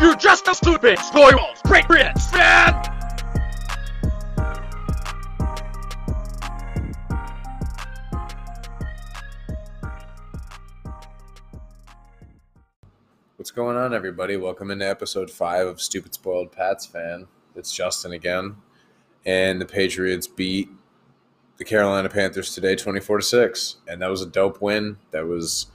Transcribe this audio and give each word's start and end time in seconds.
You're 0.00 0.16
just 0.16 0.46
a 0.48 0.54
stupid, 0.54 0.98
spoiled, 0.98 1.40
break 1.64 1.86
Brits 1.86 2.30
fan! 2.30 2.74
What's 13.36 13.50
going 13.50 13.76
on, 13.76 13.94
everybody? 13.94 14.36
Welcome 14.36 14.70
into 14.70 14.86
episode 14.86 15.30
five 15.30 15.66
of 15.66 15.80
Stupid 15.80 16.12
Spoiled 16.12 16.52
Pats 16.52 16.84
Fan. 16.84 17.26
It's 17.56 17.72
Justin 17.72 18.12
again, 18.12 18.56
and 19.28 19.60
the 19.60 19.66
Patriots 19.66 20.26
beat 20.26 20.70
the 21.58 21.64
Carolina 21.64 22.08
Panthers 22.08 22.54
today, 22.54 22.74
twenty-four 22.74 23.18
to 23.18 23.22
six, 23.22 23.76
and 23.86 24.00
that 24.00 24.10
was 24.10 24.22
a 24.22 24.26
dope 24.26 24.62
win. 24.62 24.96
That 25.10 25.26
was 25.26 25.66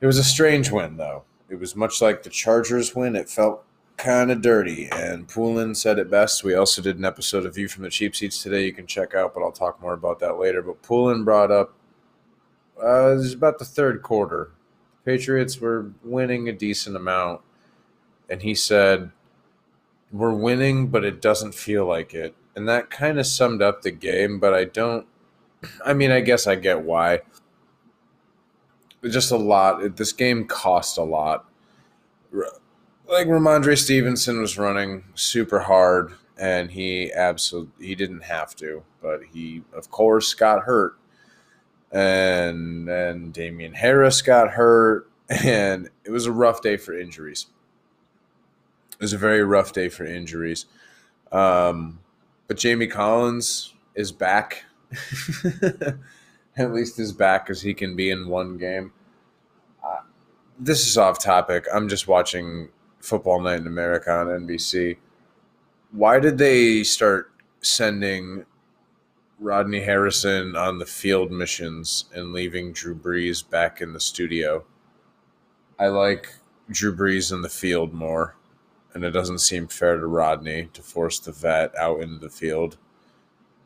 it 0.00 0.06
was 0.06 0.16
a 0.16 0.24
strange 0.24 0.70
win, 0.70 0.96
though. 0.96 1.24
It 1.48 1.58
was 1.58 1.74
much 1.74 2.00
like 2.00 2.22
the 2.22 2.30
Chargers 2.30 2.94
win. 2.94 3.16
It 3.16 3.28
felt 3.28 3.64
kind 3.96 4.30
of 4.30 4.42
dirty, 4.42 4.88
and 4.92 5.26
Poulin 5.26 5.74
said 5.74 5.98
it 5.98 6.08
best. 6.08 6.44
We 6.44 6.54
also 6.54 6.80
did 6.80 6.98
an 6.98 7.04
episode 7.04 7.44
of 7.44 7.56
View 7.56 7.66
from 7.66 7.82
the 7.82 7.90
Cheap 7.90 8.14
Seats 8.14 8.40
today. 8.40 8.64
You 8.64 8.72
can 8.72 8.86
check 8.86 9.12
out, 9.12 9.34
but 9.34 9.42
I'll 9.42 9.50
talk 9.50 9.82
more 9.82 9.94
about 9.94 10.20
that 10.20 10.38
later. 10.38 10.62
But 10.62 10.82
Poulin 10.82 11.24
brought 11.24 11.50
up 11.50 11.74
uh, 12.80 13.10
it 13.10 13.16
was 13.16 13.34
about 13.34 13.58
the 13.58 13.64
third 13.64 14.02
quarter. 14.02 14.52
Patriots 15.04 15.60
were 15.60 15.90
winning 16.04 16.48
a 16.48 16.52
decent 16.52 16.94
amount, 16.94 17.40
and 18.28 18.40
he 18.40 18.54
said, 18.54 19.10
"We're 20.12 20.34
winning, 20.34 20.88
but 20.88 21.04
it 21.04 21.20
doesn't 21.20 21.54
feel 21.54 21.86
like 21.86 22.14
it." 22.14 22.34
And 22.54 22.68
that 22.68 22.90
kind 22.90 23.18
of 23.18 23.26
summed 23.26 23.62
up 23.62 23.82
the 23.82 23.90
game. 23.90 24.38
But 24.38 24.54
I 24.54 24.64
don't. 24.64 25.06
I 25.84 25.92
mean, 25.94 26.10
I 26.10 26.20
guess 26.20 26.46
I 26.46 26.56
get 26.56 26.82
why. 26.82 27.20
Just 29.02 29.30
a 29.30 29.36
lot. 29.36 29.96
This 29.96 30.12
game 30.12 30.46
cost 30.46 30.98
a 30.98 31.02
lot. 31.02 31.46
Like 32.32 33.26
Rhamondre 33.26 33.76
Stevenson 33.76 34.40
was 34.40 34.58
running 34.58 35.04
super 35.14 35.60
hard, 35.60 36.12
and 36.38 36.70
he 36.70 37.12
absolutely 37.12 37.86
he 37.86 37.94
didn't 37.94 38.24
have 38.24 38.54
to, 38.56 38.82
but 39.02 39.20
he 39.32 39.62
of 39.72 39.90
course 39.90 40.34
got 40.34 40.64
hurt 40.64 40.96
and 41.92 42.86
then 42.86 43.30
Damien 43.30 43.74
Harris 43.74 44.22
got 44.22 44.50
hurt, 44.50 45.10
and 45.28 45.88
it 46.04 46.10
was 46.10 46.26
a 46.26 46.32
rough 46.32 46.62
day 46.62 46.76
for 46.76 46.98
injuries. 46.98 47.46
It 49.00 49.04
was 49.04 49.12
a 49.12 49.18
very 49.18 49.42
rough 49.42 49.72
day 49.72 49.88
for 49.88 50.04
injuries. 50.04 50.66
Um, 51.32 52.00
but 52.46 52.58
Jamie 52.58 52.86
Collins 52.86 53.74
is 53.94 54.12
back. 54.12 54.64
At 56.56 56.72
least 56.72 56.98
as 56.98 57.12
back 57.12 57.48
as 57.48 57.62
he 57.62 57.72
can 57.72 57.96
be 57.96 58.10
in 58.10 58.28
one 58.28 58.58
game. 58.58 58.92
Uh, 59.82 60.02
this 60.58 60.86
is 60.86 60.98
off 60.98 61.18
topic. 61.18 61.64
I'm 61.72 61.88
just 61.88 62.06
watching 62.06 62.68
Football 63.00 63.40
Night 63.40 63.60
in 63.60 63.66
America 63.66 64.12
on 64.12 64.26
NBC. 64.26 64.98
Why 65.92 66.20
did 66.20 66.38
they 66.38 66.82
start 66.82 67.32
sending 67.62 68.44
Rodney 69.40 69.80
Harrison 69.80 70.54
on 70.54 70.78
the 70.78 70.86
field 70.86 71.32
missions 71.32 72.04
and 72.14 72.34
leaving 72.34 72.72
Drew 72.72 72.94
Brees 72.94 73.48
back 73.48 73.80
in 73.80 73.94
the 73.94 74.00
studio. 74.00 74.64
I 75.78 75.88
like 75.88 76.34
Drew 76.70 76.94
Brees 76.94 77.32
in 77.32 77.40
the 77.40 77.48
field 77.48 77.94
more, 77.94 78.36
and 78.94 79.04
it 79.04 79.10
doesn't 79.10 79.38
seem 79.38 79.68
fair 79.68 79.96
to 79.96 80.06
Rodney 80.06 80.68
to 80.72 80.82
force 80.82 81.18
the 81.18 81.32
vet 81.32 81.76
out 81.76 82.00
into 82.00 82.18
the 82.18 82.30
field. 82.30 82.76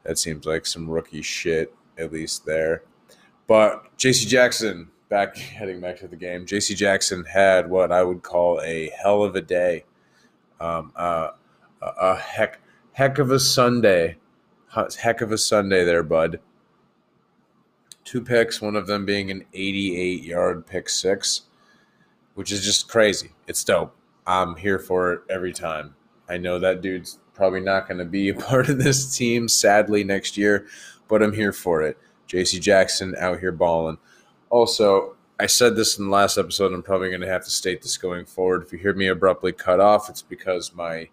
That 0.05 0.19
seems 0.19 0.45
like 0.47 0.67
some 0.67 0.89
rookie 0.89 1.23
shit, 1.23 1.75
at 1.97 2.13
least 2.13 2.45
there. 2.45 2.83
But 3.47 3.97
JC 3.97 4.27
Jackson, 4.27 4.89
back 5.09 5.37
heading 5.37 5.81
back 5.81 5.99
to 6.01 6.09
the 6.09 6.17
game, 6.17 6.47
JC 6.47 6.77
Jackson 6.77 7.25
had 7.25 7.71
what 7.71 7.93
I 7.93 8.03
would 8.03 8.23
call 8.23 8.61
a 8.63 8.91
hell 9.03 9.23
of 9.23 9.37
a 9.37 9.43
day. 9.43 9.85
Um, 10.61 10.93
uh, 10.97 11.31
a, 11.83 11.87
a 11.87 12.17
heck, 12.17 12.61
heck 12.93 13.19
of 13.19 13.31
a 13.31 13.39
Sunday 13.39 14.17
heck 14.99 15.21
of 15.21 15.33
a 15.33 15.39
Sunday 15.39 15.85
there, 15.85 16.03
bud. 16.03 16.41
Two 18.05 18.21
picks, 18.21 18.61
one 18.61 18.77
of 18.77 18.87
them 18.87 19.07
being 19.07 19.31
an 19.31 19.45
88 19.55 20.23
yard 20.23 20.67
pick 20.67 20.89
six, 20.89 21.43
which 22.35 22.53
is 22.53 22.65
just 22.65 22.89
crazy. 22.89 23.31
It's 23.47 23.65
dope. 23.65 23.97
I'm 24.27 24.57
here 24.57 24.79
for 24.79 25.13
it 25.13 25.21
every 25.29 25.53
time. 25.53 25.95
I 26.29 26.39
know 26.39 26.59
that 26.59 26.81
dude's 26.81 27.19
probably 27.35 27.61
not 27.61 27.89
going 27.89 27.99
to 27.99 28.05
be 28.05 28.29
a 28.31 28.35
part 28.35 28.69
of 28.69 28.79
this 28.79 29.17
team, 29.17 29.49
sadly, 29.49 30.05
next 30.05 30.37
year, 30.37 30.67
but 31.09 31.23
I'm 31.23 31.33
here 31.33 31.53
for 31.53 31.83
it. 31.83 31.99
JC 32.29 32.61
Jackson 32.61 33.15
out 33.19 33.41
here 33.41 33.53
balling. 33.53 33.99
Also, 34.51 35.17
I 35.39 35.47
said 35.47 35.77
this 35.77 35.99
in 35.99 36.07
the 36.07 36.11
last 36.11 36.39
episode. 36.39 36.73
I'm 36.73 36.83
probably 36.83 37.09
going 37.09 37.21
to 37.21 37.29
have 37.29 37.45
to 37.45 37.51
state 37.51 37.83
this 37.83 37.97
going 37.97 38.25
forward. 38.25 38.63
If 38.63 38.73
you 38.73 38.79
hear 38.79 38.95
me 38.95 39.09
abruptly 39.09 39.53
cut 39.53 39.81
off, 39.81 40.09
it's 40.09 40.23
because 40.23 40.73
my 40.73 41.09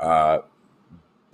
uh, 0.00 0.38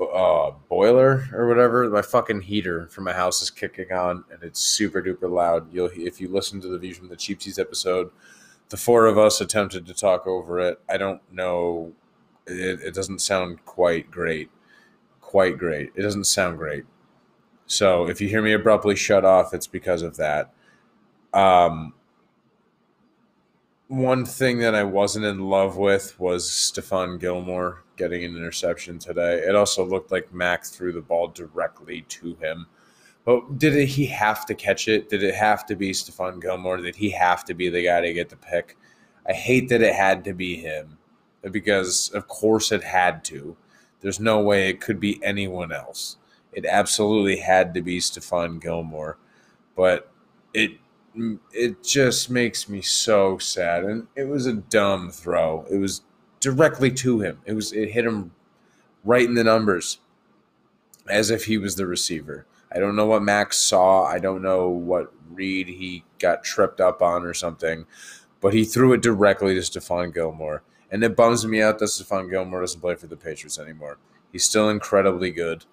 uh, 0.01 0.51
boiler 0.69 1.29
or 1.33 1.49
whatever, 1.49 1.89
my 1.89 2.03
fucking 2.03 2.43
heater 2.43 2.87
from 2.89 3.05
my 3.05 3.13
house 3.13 3.41
is 3.41 3.51
kicking 3.51 3.93
on, 3.93 4.25
and 4.31 4.43
it's 4.43 4.61
super 4.61 5.03
duper 5.03 5.31
loud. 5.31 5.73
You'll 5.73 5.91
if 5.95 6.21
you 6.21 6.29
listen 6.29 6.61
to 6.61 6.69
the 6.69 6.79
view 6.79 6.95
from 6.95 7.09
the 7.09 7.17
Cheap 7.17 7.43
Seats 7.43 7.59
episode, 7.59 8.11
the 8.69 8.77
four 8.77 9.07
of 9.07 9.19
us 9.19 9.41
attempted 9.41 9.87
to 9.87 9.95
talk 9.95 10.27
over 10.27 10.59
it. 10.61 10.81
I 10.89 10.97
don't 10.97 11.21
know. 11.33 11.93
It, 12.47 12.81
it 12.81 12.95
doesn't 12.95 13.21
sound 13.21 13.65
quite 13.65 14.11
great. 14.11 14.51
Quite 15.21 15.59
great. 15.59 15.93
It 15.95 16.03
doesn't 16.03 16.25
sound 16.25 16.59
great. 16.59 16.85
So 17.67 18.09
if 18.09 18.21
you 18.21 18.29
hear 18.29 18.43
me 18.43 18.53
abruptly 18.53 18.97
shut 18.97 19.25
off, 19.25 19.53
it's 19.53 19.67
because 19.67 20.03
of 20.03 20.17
that. 20.17 20.53
Um, 21.35 21.93
one 23.89 24.25
thing 24.25 24.59
that 24.59 24.75
I 24.75 24.85
wasn't 24.85 25.25
in 25.25 25.49
love 25.49 25.77
with 25.77 26.19
was 26.19 26.49
Stephon 26.49 27.19
Gilmore 27.19 27.85
getting 27.97 28.25
an 28.25 28.37
interception 28.37 28.99
today. 28.99 29.39
It 29.39 29.55
also 29.55 29.85
looked 29.85 30.13
like 30.13 30.33
Mac 30.33 30.65
threw 30.65 30.93
the 30.93 31.01
ball 31.01 31.29
directly 31.29 32.03
to 32.03 32.35
him. 32.37 32.67
But 33.29 33.59
did 33.59 33.77
it, 33.77 33.89
he 33.89 34.07
have 34.07 34.47
to 34.47 34.55
catch 34.55 34.89
it? 34.89 35.11
Did 35.11 35.23
it 35.23 35.35
have 35.35 35.67
to 35.67 35.77
be 35.77 35.91
Stephon 35.91 36.41
Gilmore? 36.41 36.79
Did 36.79 36.97
he 36.97 37.11
have 37.11 37.45
to 37.45 37.53
be 37.53 37.69
the 37.69 37.85
guy 37.85 38.01
to 38.01 38.15
get 38.15 38.31
the 38.31 38.37
pick? 38.37 38.79
I 39.29 39.35
hate 39.35 39.69
that 39.69 39.83
it 39.83 39.95
had 39.95 40.25
to 40.25 40.33
be 40.33 40.57
him 40.57 40.97
because, 41.43 42.09
of 42.15 42.27
course, 42.27 42.73
it 42.73 42.83
had 42.83 43.23
to. 43.25 43.55
There's 44.01 44.19
no 44.19 44.41
way 44.41 44.71
it 44.71 44.81
could 44.81 44.99
be 44.99 45.23
anyone 45.23 45.73
else. 45.73 46.17
It 46.53 46.65
absolutely 46.65 47.37
had 47.37 47.75
to 47.75 47.83
be 47.83 47.99
Stephon 47.99 48.63
Gilmore. 48.63 49.19
But 49.77 50.11
it 50.55 50.79
it 51.53 51.85
just 51.85 52.31
makes 52.31 52.67
me 52.67 52.81
so 52.81 53.37
sad. 53.37 53.85
And 53.85 54.07
it 54.17 54.25
was 54.25 54.47
a 54.47 54.55
dumb 54.55 55.11
throw. 55.11 55.67
It 55.71 55.77
was 55.77 56.01
directly 56.41 56.91
to 56.93 57.21
him. 57.21 57.43
It 57.45 57.53
was 57.53 57.75
it 57.75 57.91
hit 57.91 58.07
him 58.07 58.33
right 59.05 59.29
in 59.29 59.35
the 59.35 59.45
numbers, 59.45 59.99
as 61.11 61.31
if 61.31 61.45
he 61.45 61.59
was 61.59 61.77
the 61.77 61.87
receiver. 61.87 62.47
I 62.73 62.79
don't 62.79 62.97
know 62.97 63.07
what 63.07 63.23
Max 63.23 63.59
saw. 63.59 64.05
I 64.05 64.19
don't 64.19 64.43
know 64.43 64.69
what 64.69 65.13
read 65.31 65.69
he 65.69 66.05
got 66.19 66.45
tripped 66.45 66.81
up 66.81 67.01
on 67.01 67.25
or 67.25 67.35
something, 67.35 67.87
but 68.41 68.55
he 68.55 68.65
threw 68.65 68.93
it 68.93 69.03
directly 69.03 69.55
to 69.55 69.61
Stephon 69.61 70.13
Gilmore. 70.13 70.63
And 70.91 71.05
it 71.05 71.17
bums 71.17 71.47
me 71.47 71.61
out 71.61 71.79
that 71.79 71.87
Stephon 71.87 72.31
Gilmore 72.31 72.61
doesn't 72.61 72.81
play 72.81 72.95
for 72.95 73.07
the 73.07 73.17
Patriots 73.17 73.59
anymore. 73.59 73.99
He's 74.33 74.45
still 74.45 74.69
incredibly 74.69 75.31
good, 75.31 75.65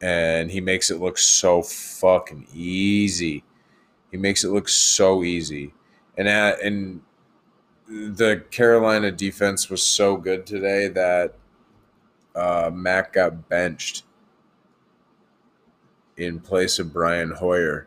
and 0.00 0.50
he 0.50 0.60
makes 0.60 0.90
it 0.90 1.00
look 1.00 1.18
so 1.18 1.62
fucking 1.62 2.46
easy. 2.52 3.44
He 4.10 4.16
makes 4.16 4.44
it 4.44 4.50
look 4.50 4.68
so 4.68 5.22
easy. 5.22 5.74
And 6.16 6.28
at, 6.28 6.60
and 6.62 7.02
the 7.88 8.44
Carolina 8.50 9.10
defense 9.10 9.68
was 9.68 9.82
so 9.82 10.16
good 10.16 10.46
today 10.46 10.88
that 10.88 11.34
uh, 12.34 12.70
Mac 12.72 13.12
got 13.12 13.48
benched 13.48 14.04
in 16.16 16.40
place 16.40 16.78
of 16.78 16.92
Brian 16.92 17.30
Hoyer. 17.32 17.86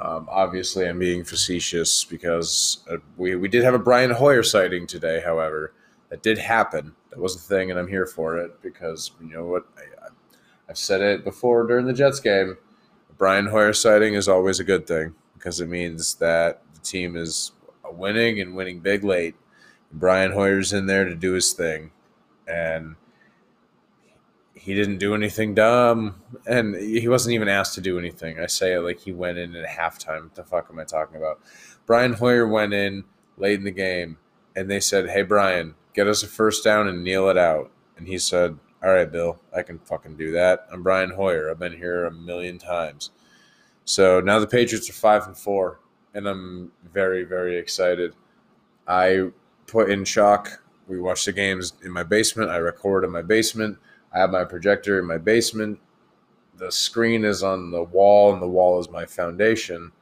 Um, 0.00 0.28
obviously, 0.30 0.88
I'm 0.88 0.98
being 0.98 1.24
facetious 1.24 2.04
because 2.04 2.84
uh, 2.90 2.96
we, 3.16 3.36
we 3.36 3.48
did 3.48 3.64
have 3.64 3.74
a 3.74 3.78
Brian 3.78 4.10
Hoyer 4.10 4.42
sighting 4.42 4.86
today, 4.86 5.20
however. 5.24 5.74
That 6.08 6.22
did 6.22 6.38
happen. 6.38 6.94
That 7.10 7.20
was 7.20 7.36
a 7.36 7.38
thing, 7.38 7.70
and 7.70 7.78
I'm 7.78 7.88
here 7.88 8.06
for 8.06 8.38
it 8.38 8.60
because 8.62 9.12
you 9.20 9.28
know 9.28 9.44
what? 9.44 9.66
I, 9.76 10.08
I've 10.68 10.78
said 10.78 11.00
it 11.02 11.24
before 11.24 11.66
during 11.66 11.86
the 11.86 11.92
Jets 11.92 12.20
game. 12.20 12.56
Brian 13.16 13.46
Hoyer 13.46 13.72
sighting 13.72 14.14
is 14.14 14.28
always 14.28 14.58
a 14.58 14.64
good 14.64 14.86
thing 14.86 15.14
because 15.34 15.60
it 15.60 15.68
means 15.68 16.14
that 16.16 16.62
the 16.74 16.80
team 16.80 17.16
is 17.16 17.52
winning 17.92 18.40
and 18.40 18.54
winning 18.56 18.80
big 18.80 19.04
late. 19.04 19.34
Brian 19.92 20.32
Hoyer's 20.32 20.72
in 20.72 20.86
there 20.86 21.04
to 21.04 21.14
do 21.14 21.32
his 21.32 21.52
thing, 21.52 21.90
and 22.46 22.96
he 24.60 24.74
didn't 24.74 24.98
do 24.98 25.14
anything 25.14 25.54
dumb, 25.54 26.22
and 26.46 26.76
he 26.76 27.08
wasn't 27.08 27.34
even 27.34 27.48
asked 27.48 27.74
to 27.76 27.80
do 27.80 27.98
anything. 27.98 28.38
I 28.38 28.46
say 28.46 28.74
it 28.74 28.80
like 28.80 29.00
he 29.00 29.12
went 29.12 29.38
in 29.38 29.56
at 29.56 29.66
halftime. 29.66 30.24
What 30.24 30.34
the 30.34 30.44
fuck 30.44 30.68
am 30.70 30.78
I 30.78 30.84
talking 30.84 31.16
about? 31.16 31.40
Brian 31.86 32.12
Hoyer 32.12 32.46
went 32.46 32.74
in 32.74 33.04
late 33.38 33.58
in 33.58 33.64
the 33.64 33.70
game, 33.70 34.18
and 34.54 34.70
they 34.70 34.80
said, 34.80 35.08
"Hey, 35.08 35.22
Brian, 35.22 35.76
get 35.94 36.06
us 36.06 36.22
a 36.22 36.26
first 36.26 36.62
down 36.62 36.88
and 36.88 37.02
kneel 37.02 37.28
it 37.30 37.38
out." 37.38 37.70
And 37.96 38.08
he 38.08 38.18
said, 38.18 38.58
All 38.82 38.90
right, 38.90 39.10
Bill, 39.10 39.38
I 39.54 39.62
can 39.62 39.78
fucking 39.78 40.16
do 40.16 40.32
that. 40.32 40.66
I'm 40.72 40.82
Brian 40.82 41.10
Hoyer. 41.10 41.50
I've 41.50 41.58
been 41.58 41.76
here 41.76 42.06
a 42.06 42.10
million 42.10 42.58
times. 42.58 43.10
So 43.84 44.20
now 44.20 44.38
the 44.38 44.46
Patriots 44.46 44.88
are 44.88 44.94
five 44.94 45.26
and 45.26 45.36
four, 45.36 45.80
and 46.14 46.26
I'm 46.26 46.72
very, 46.92 47.24
very 47.24 47.58
excited. 47.58 48.14
I 48.88 49.32
put 49.66 49.90
in 49.90 50.06
chalk. 50.06 50.62
We 50.88 50.98
watch 50.98 51.26
the 51.26 51.32
games 51.32 51.74
in 51.84 51.92
my 51.92 52.02
basement. 52.02 52.50
I 52.50 52.56
record 52.56 53.04
in 53.04 53.10
my 53.10 53.20
basement. 53.20 53.76
I 54.12 54.18
have 54.18 54.30
my 54.30 54.44
projector 54.44 54.98
in 54.98 55.06
my 55.06 55.18
basement. 55.18 55.78
The 56.56 56.70
screen 56.70 57.24
is 57.24 57.42
on 57.42 57.70
the 57.70 57.84
wall, 57.84 58.32
and 58.32 58.42
the 58.42 58.48
wall 58.48 58.80
is 58.80 58.90
my 58.90 59.06
foundation. 59.06 59.92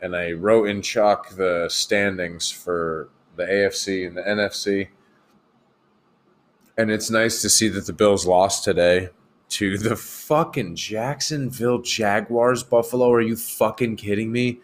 And 0.00 0.14
I 0.14 0.32
wrote 0.32 0.68
in 0.68 0.82
chalk 0.82 1.30
the 1.30 1.68
standings 1.68 2.50
for 2.50 3.08
the 3.36 3.44
AFC 3.44 4.06
and 4.06 4.16
the 4.16 4.22
NFC. 4.22 4.88
And 6.76 6.90
it's 6.90 7.10
nice 7.10 7.42
to 7.42 7.48
see 7.48 7.68
that 7.68 7.86
the 7.86 7.92
Bills 7.92 8.26
lost 8.26 8.62
today 8.62 9.08
to 9.48 9.78
the 9.78 9.96
fucking 9.96 10.76
Jacksonville 10.76 11.80
Jaguars. 11.80 12.62
Buffalo, 12.62 13.10
are 13.10 13.20
you 13.20 13.34
fucking 13.34 13.96
kidding 13.96 14.30
me? 14.30 14.60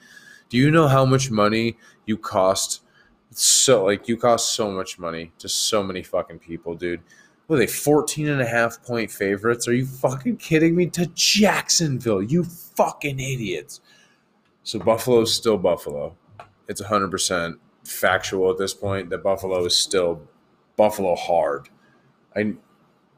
Do 0.49 0.59
you 0.59 0.71
know 0.71 0.87
how 0.87 1.05
much 1.05 1.31
money 1.31 1.77
you 2.07 2.17
cost? 2.17 2.83
It's 3.31 3.45
So, 3.45 3.87
like, 3.87 4.07
you 4.07 4.17
cost 4.17 4.55
so 4.55 4.71
much 4.71 4.99
money 4.99 5.33
to 5.39 5.49
so 5.49 5.83
many 5.83 6.03
fucking 6.03 6.39
people, 6.39 6.75
dude. 6.75 7.01
What 7.47 7.57
are 7.57 7.59
they, 7.59 7.67
14 7.67 8.29
and 8.29 8.41
a 8.41 8.47
half 8.47 8.83
point 8.83 9.11
favorites? 9.11 9.69
Are 9.69 9.75
you 9.75 9.85
fucking 9.87 10.39
kidding 10.39 10.75
me? 10.75 10.87
To 10.87 11.07
Jacksonville, 11.07 12.23
you 12.23 12.45
fucking 12.45 13.21
idiots. 13.21 13.81
So, 14.63 14.79
Buffalo's 14.79 15.35
still 15.35 15.59
Buffalo. 15.59 16.17
It's 16.69 16.81
100% 16.81 17.59
factual 17.85 18.51
at 18.51 18.57
this 18.57 18.73
point 18.73 19.11
that 19.11 19.23
Buffalo 19.23 19.65
is 19.67 19.77
still 19.77 20.23
Buffalo 20.77 21.15
hard. 21.15 21.69
I, 22.35 22.55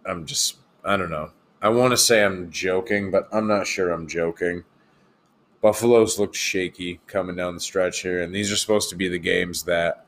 I'm 0.04 0.26
just, 0.26 0.56
I 0.84 0.96
don't 0.96 1.10
know. 1.10 1.30
I 1.62 1.68
want 1.68 1.92
to 1.92 1.96
say 1.96 2.24
I'm 2.24 2.50
joking, 2.50 3.10
but 3.10 3.28
I'm 3.32 3.46
not 3.46 3.66
sure 3.66 3.90
I'm 3.90 4.08
joking. 4.08 4.64
Buffalo's 5.62 6.18
looked 6.18 6.36
shaky 6.36 7.00
coming 7.06 7.36
down 7.36 7.54
the 7.54 7.60
stretch 7.60 8.02
here, 8.02 8.22
and 8.22 8.34
these 8.34 8.52
are 8.52 8.56
supposed 8.56 8.90
to 8.90 8.96
be 8.96 9.08
the 9.08 9.18
games 9.18 9.62
that 9.64 10.05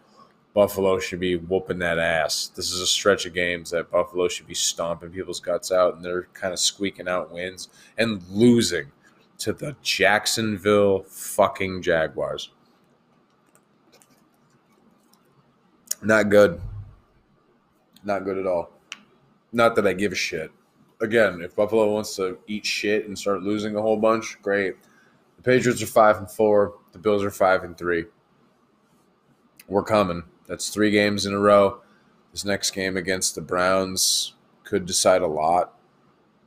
Buffalo 0.54 0.98
should 0.98 1.20
be 1.20 1.36
whooping 1.36 1.78
that 1.78 1.98
ass. 1.98 2.48
This 2.48 2.72
is 2.72 2.80
a 2.80 2.86
stretch 2.86 3.26
of 3.26 3.34
games 3.34 3.70
that 3.70 3.90
Buffalo 3.90 4.28
should 4.28 4.46
be 4.46 4.54
stomping 4.54 5.10
people's 5.10 5.40
guts 5.40 5.70
out, 5.70 5.94
and 5.94 6.04
they're 6.04 6.28
kind 6.34 6.52
of 6.52 6.58
squeaking 6.58 7.08
out 7.08 7.30
wins 7.30 7.68
and 7.96 8.22
losing 8.28 8.86
to 9.38 9.52
the 9.52 9.76
Jacksonville 9.82 11.04
fucking 11.04 11.82
Jaguars. 11.82 12.50
Not 16.02 16.28
good. 16.28 16.60
Not 18.04 18.24
good 18.24 18.38
at 18.38 18.46
all. 18.46 18.70
Not 19.52 19.76
that 19.76 19.86
I 19.86 19.92
give 19.92 20.12
a 20.12 20.16
shit. 20.16 20.50
Again, 21.00 21.40
if 21.42 21.54
Buffalo 21.54 21.92
wants 21.92 22.16
to 22.16 22.38
eat 22.46 22.66
shit 22.66 23.06
and 23.06 23.16
start 23.16 23.42
losing 23.42 23.76
a 23.76 23.82
whole 23.82 23.96
bunch, 23.96 24.38
great. 24.42 24.76
The 25.36 25.42
Patriots 25.42 25.82
are 25.82 25.86
five 25.86 26.16
and 26.18 26.30
four. 26.30 26.74
The 26.92 26.98
Bills 26.98 27.22
are 27.22 27.30
five 27.30 27.62
and 27.62 27.76
three. 27.76 28.06
We're 29.68 29.84
coming. 29.84 30.24
That's 30.48 30.70
three 30.70 30.90
games 30.90 31.26
in 31.26 31.34
a 31.34 31.38
row. 31.38 31.82
This 32.32 32.44
next 32.44 32.70
game 32.72 32.96
against 32.96 33.34
the 33.34 33.42
Browns 33.42 34.34
could 34.64 34.86
decide 34.86 35.22
a 35.22 35.26
lot, 35.26 35.78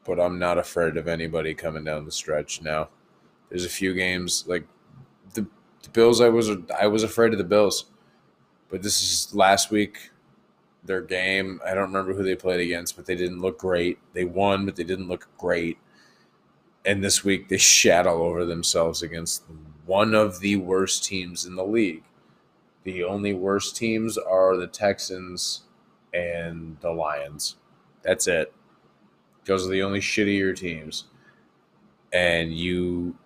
but 0.06 0.20
I'm 0.20 0.40
not 0.40 0.58
afraid 0.58 0.98
of 0.98 1.08
anybody 1.08 1.54
coming 1.54 1.84
down 1.84 2.06
the 2.06 2.12
stretch 2.12 2.62
now. 2.62 2.90
There's 3.50 3.66
a 3.66 3.70
few 3.70 3.94
games 3.94 4.44
like 4.48 4.66
the, 5.34 5.46
the 5.84 5.90
Bills. 5.90 6.20
I 6.20 6.30
was 6.30 6.50
I 6.80 6.88
was 6.88 7.04
afraid 7.04 7.32
of 7.32 7.38
the 7.38 7.44
Bills, 7.44 7.86
but 8.70 8.82
this 8.82 9.02
is 9.02 9.34
last 9.36 9.72
week. 9.72 10.10
Their 10.84 11.02
game. 11.02 11.62
I 11.64 11.76
don't 11.76 11.94
remember 11.94 12.14
who 12.14 12.24
they 12.24 12.36
played 12.36 12.60
against, 12.60 12.96
but 12.96 13.06
they 13.06 13.16
didn't 13.16 13.42
look 13.42 13.60
great. 13.60 14.00
They 14.14 14.26
won, 14.26 14.66
but 14.66 14.76
they 14.76 14.84
didn't 14.84 15.10
look 15.10 15.28
great. 15.38 15.78
And 16.86 17.04
this 17.04 17.24
week 17.24 17.50
they 17.50 17.58
shat 17.58 18.08
all 18.08 18.24
over 18.24 18.46
themselves 18.46 19.04
against 19.04 19.44
one 19.86 20.16
of 20.16 20.40
the 20.40 20.56
worst 20.56 21.04
teams 21.04 21.46
in 21.46 21.56
the 21.56 21.64
league. 21.64 22.04
The 22.84 23.04
only 23.04 23.34
worst 23.34 23.76
teams 23.76 24.18
are 24.18 24.58
the 24.58 24.68
Texans 24.68 25.64
and 26.14 26.78
the 26.82 26.92
Lions. 26.92 27.58
That's 28.02 28.28
it. 28.28 28.54
Those 29.46 29.66
are 29.68 29.70
the 29.72 29.84
only 29.84 30.00
shittier 30.00 30.56
teams. 30.56 31.06
And 32.12 32.54
you 32.54 33.18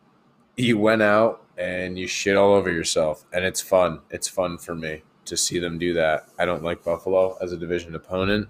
you 0.57 0.77
went 0.77 1.01
out 1.01 1.43
and 1.57 1.97
you 1.97 2.07
shit 2.07 2.37
all 2.37 2.53
over 2.53 2.71
yourself. 2.71 3.25
And 3.33 3.43
it's 3.45 3.61
fun. 3.61 4.01
It's 4.09 4.27
fun 4.27 4.57
for 4.57 4.75
me 4.75 5.03
to 5.25 5.35
see 5.35 5.59
them 5.59 5.77
do 5.77 5.93
that. 5.93 6.27
I 6.37 6.45
don't 6.45 6.63
like 6.63 6.83
Buffalo 6.83 7.37
as 7.41 7.51
a 7.51 7.57
division 7.57 7.95
opponent. 7.95 8.47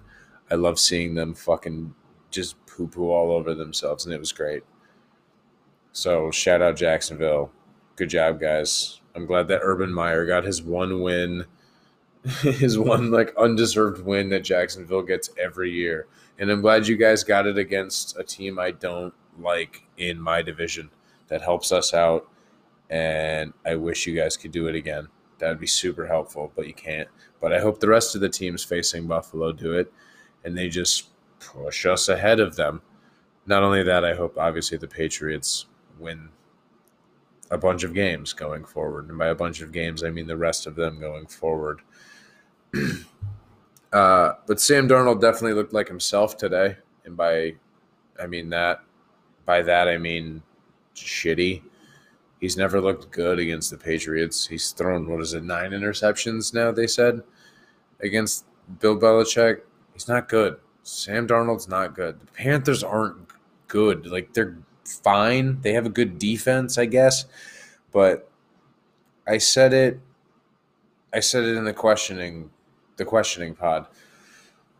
I 0.52 0.56
love 0.56 0.78
seeing 0.80 1.16
them 1.16 1.34
fucking 1.34 1.94
just 2.30 2.64
poo 2.66 2.88
poo 2.88 3.10
all 3.10 3.32
over 3.32 3.56
themselves, 3.56 4.06
and 4.06 4.14
it 4.14 4.20
was 4.20 4.32
great. 4.32 4.64
So 5.92 6.30
shout 6.32 6.62
out 6.62 6.76
Jacksonville. 6.76 7.52
Good 7.96 8.10
job, 8.10 8.40
guys. 8.40 9.00
I'm 9.16 9.26
glad 9.26 9.48
that 9.48 9.62
Urban 9.64 9.94
Meyer 9.94 10.26
got 10.26 10.44
his 10.44 10.62
one 10.62 11.02
win, 11.02 11.46
his 12.42 12.78
one 12.78 13.12
like 13.12 13.34
undeserved 13.38 14.06
win 14.06 14.30
that 14.30 14.44
Jacksonville 14.44 15.04
gets 15.04 15.30
every 15.38 15.72
year. 15.72 16.08
And 16.38 16.52
I'm 16.52 16.62
glad 16.62 16.88
you 16.88 16.98
guys 16.98 17.24
got 17.24 17.48
it 17.48 17.58
against 17.58 18.18
a 18.20 18.24
team 18.24 18.60
I 18.60 18.72
don't 18.72 19.14
like 19.40 19.84
in 19.98 20.20
my 20.20 20.42
division. 20.42 20.90
That 21.30 21.42
helps 21.42 21.72
us 21.72 21.94
out. 21.94 22.28
And 22.90 23.54
I 23.66 23.76
wish 23.76 24.06
you 24.06 24.16
guys 24.16 24.38
could 24.38 24.52
do 24.52 24.68
it 24.68 24.76
again. 24.76 25.08
That 25.40 25.50
would 25.50 25.60
be 25.60 25.68
super 25.68 26.06
helpful, 26.06 26.52
but 26.56 26.68
you 26.68 26.74
can't. 26.74 27.08
But 27.42 27.54
I 27.54 27.60
hope 27.60 27.80
the 27.80 27.88
rest 27.88 28.16
of 28.16 28.22
the 28.22 28.30
teams 28.30 28.64
facing 28.64 29.08
Buffalo 29.08 29.52
do 29.52 29.74
it 29.74 29.92
and 30.44 30.58
they 30.58 30.70
just 30.70 31.10
push 31.40 31.86
us 31.86 32.08
ahead 32.10 32.40
of 32.40 32.56
them. 32.56 32.82
Not 33.46 33.64
only 33.64 33.84
that, 33.84 34.06
I 34.06 34.16
hope 34.16 34.38
obviously 34.38 34.78
the 34.78 34.88
Patriots 34.88 35.66
win 36.00 36.30
a 37.52 37.58
bunch 37.58 37.84
of 37.84 37.94
games 37.94 38.34
going 38.34 38.66
forward. 38.66 39.10
And 39.10 39.18
by 39.18 39.28
a 39.28 39.36
bunch 39.36 39.62
of 39.62 39.72
games, 39.72 40.04
I 40.04 40.10
mean 40.10 40.28
the 40.28 40.38
rest 40.38 40.68
of 40.68 40.76
them 40.76 41.00
going 41.00 41.28
forward. 41.28 41.82
uh, 43.94 44.34
but 44.48 44.60
Sam 44.60 44.88
Darnold 44.88 45.22
definitely 45.22 45.54
looked 45.54 45.74
like 45.74 45.88
himself 45.88 46.38
today. 46.38 46.78
And 47.06 47.16
by, 47.16 47.56
I 48.22 48.28
mean 48.28 48.50
that, 48.50 48.82
by 49.46 49.62
that, 49.62 49.88
I 49.88 49.98
mean 49.98 50.42
shitty. 50.96 51.62
He's 52.40 52.58
never 52.58 52.82
looked 52.82 53.12
good 53.12 53.40
against 53.40 53.72
the 53.72 53.78
Patriots. 53.78 54.48
He's 54.48 54.72
thrown, 54.72 55.08
what 55.08 55.22
is 55.22 55.34
it, 55.34 55.44
nine 55.44 55.72
interceptions 55.72 56.54
now, 56.54 56.72
they 56.72 56.88
said, 56.88 57.24
against 58.02 58.46
Bill 58.80 58.98
Belichick. 58.98 59.62
He's 59.94 60.08
not 60.08 60.28
good. 60.28 60.58
Sam 60.84 61.28
Darnold's 61.28 61.68
not 61.68 61.96
good. 61.96 62.20
The 62.20 62.32
Panthers 62.34 62.84
aren't 62.84 63.18
good. 63.68 64.08
Like, 64.08 64.34
they're 64.34 64.58
fine. 64.86 65.62
They 65.62 65.74
have 65.74 65.86
a 65.86 65.90
good 65.90 66.20
defense, 66.20 66.78
I 66.78 66.86
guess. 66.86 67.26
But 67.92 68.30
I 69.28 69.38
said 69.38 69.74
it 69.74 70.00
I 71.14 71.22
said 71.22 71.46
it 71.46 71.56
in 71.56 71.64
the 71.64 71.74
questioning 71.74 72.50
the 72.98 73.06
questioning 73.06 73.56
pod. 73.56 73.88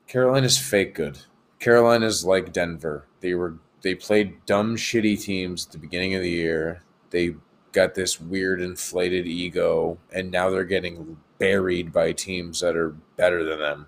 Carolina's 0.08 0.58
fake 0.58 0.96
good. 0.96 1.18
Carolina's 1.60 2.26
like 2.26 2.52
Denver. 2.52 3.08
They 3.22 3.34
were 3.34 3.56
they 3.82 3.96
played 3.96 4.46
dumb 4.46 4.76
shitty 4.76 5.22
teams 5.22 5.66
at 5.66 5.72
the 5.72 5.78
beginning 5.78 6.14
of 6.14 6.22
the 6.22 6.30
year. 6.30 6.82
They 7.10 7.36
got 7.72 7.96
this 7.96 8.20
weird 8.20 8.62
inflated 8.62 9.26
ego 9.28 9.98
and 10.14 10.30
now 10.30 10.50
they're 10.50 10.66
getting 10.66 11.18
buried 11.40 11.92
by 11.92 12.12
teams 12.12 12.60
that 12.60 12.76
are 12.76 12.96
better 13.16 13.44
than 13.44 13.60
them. 13.60 13.88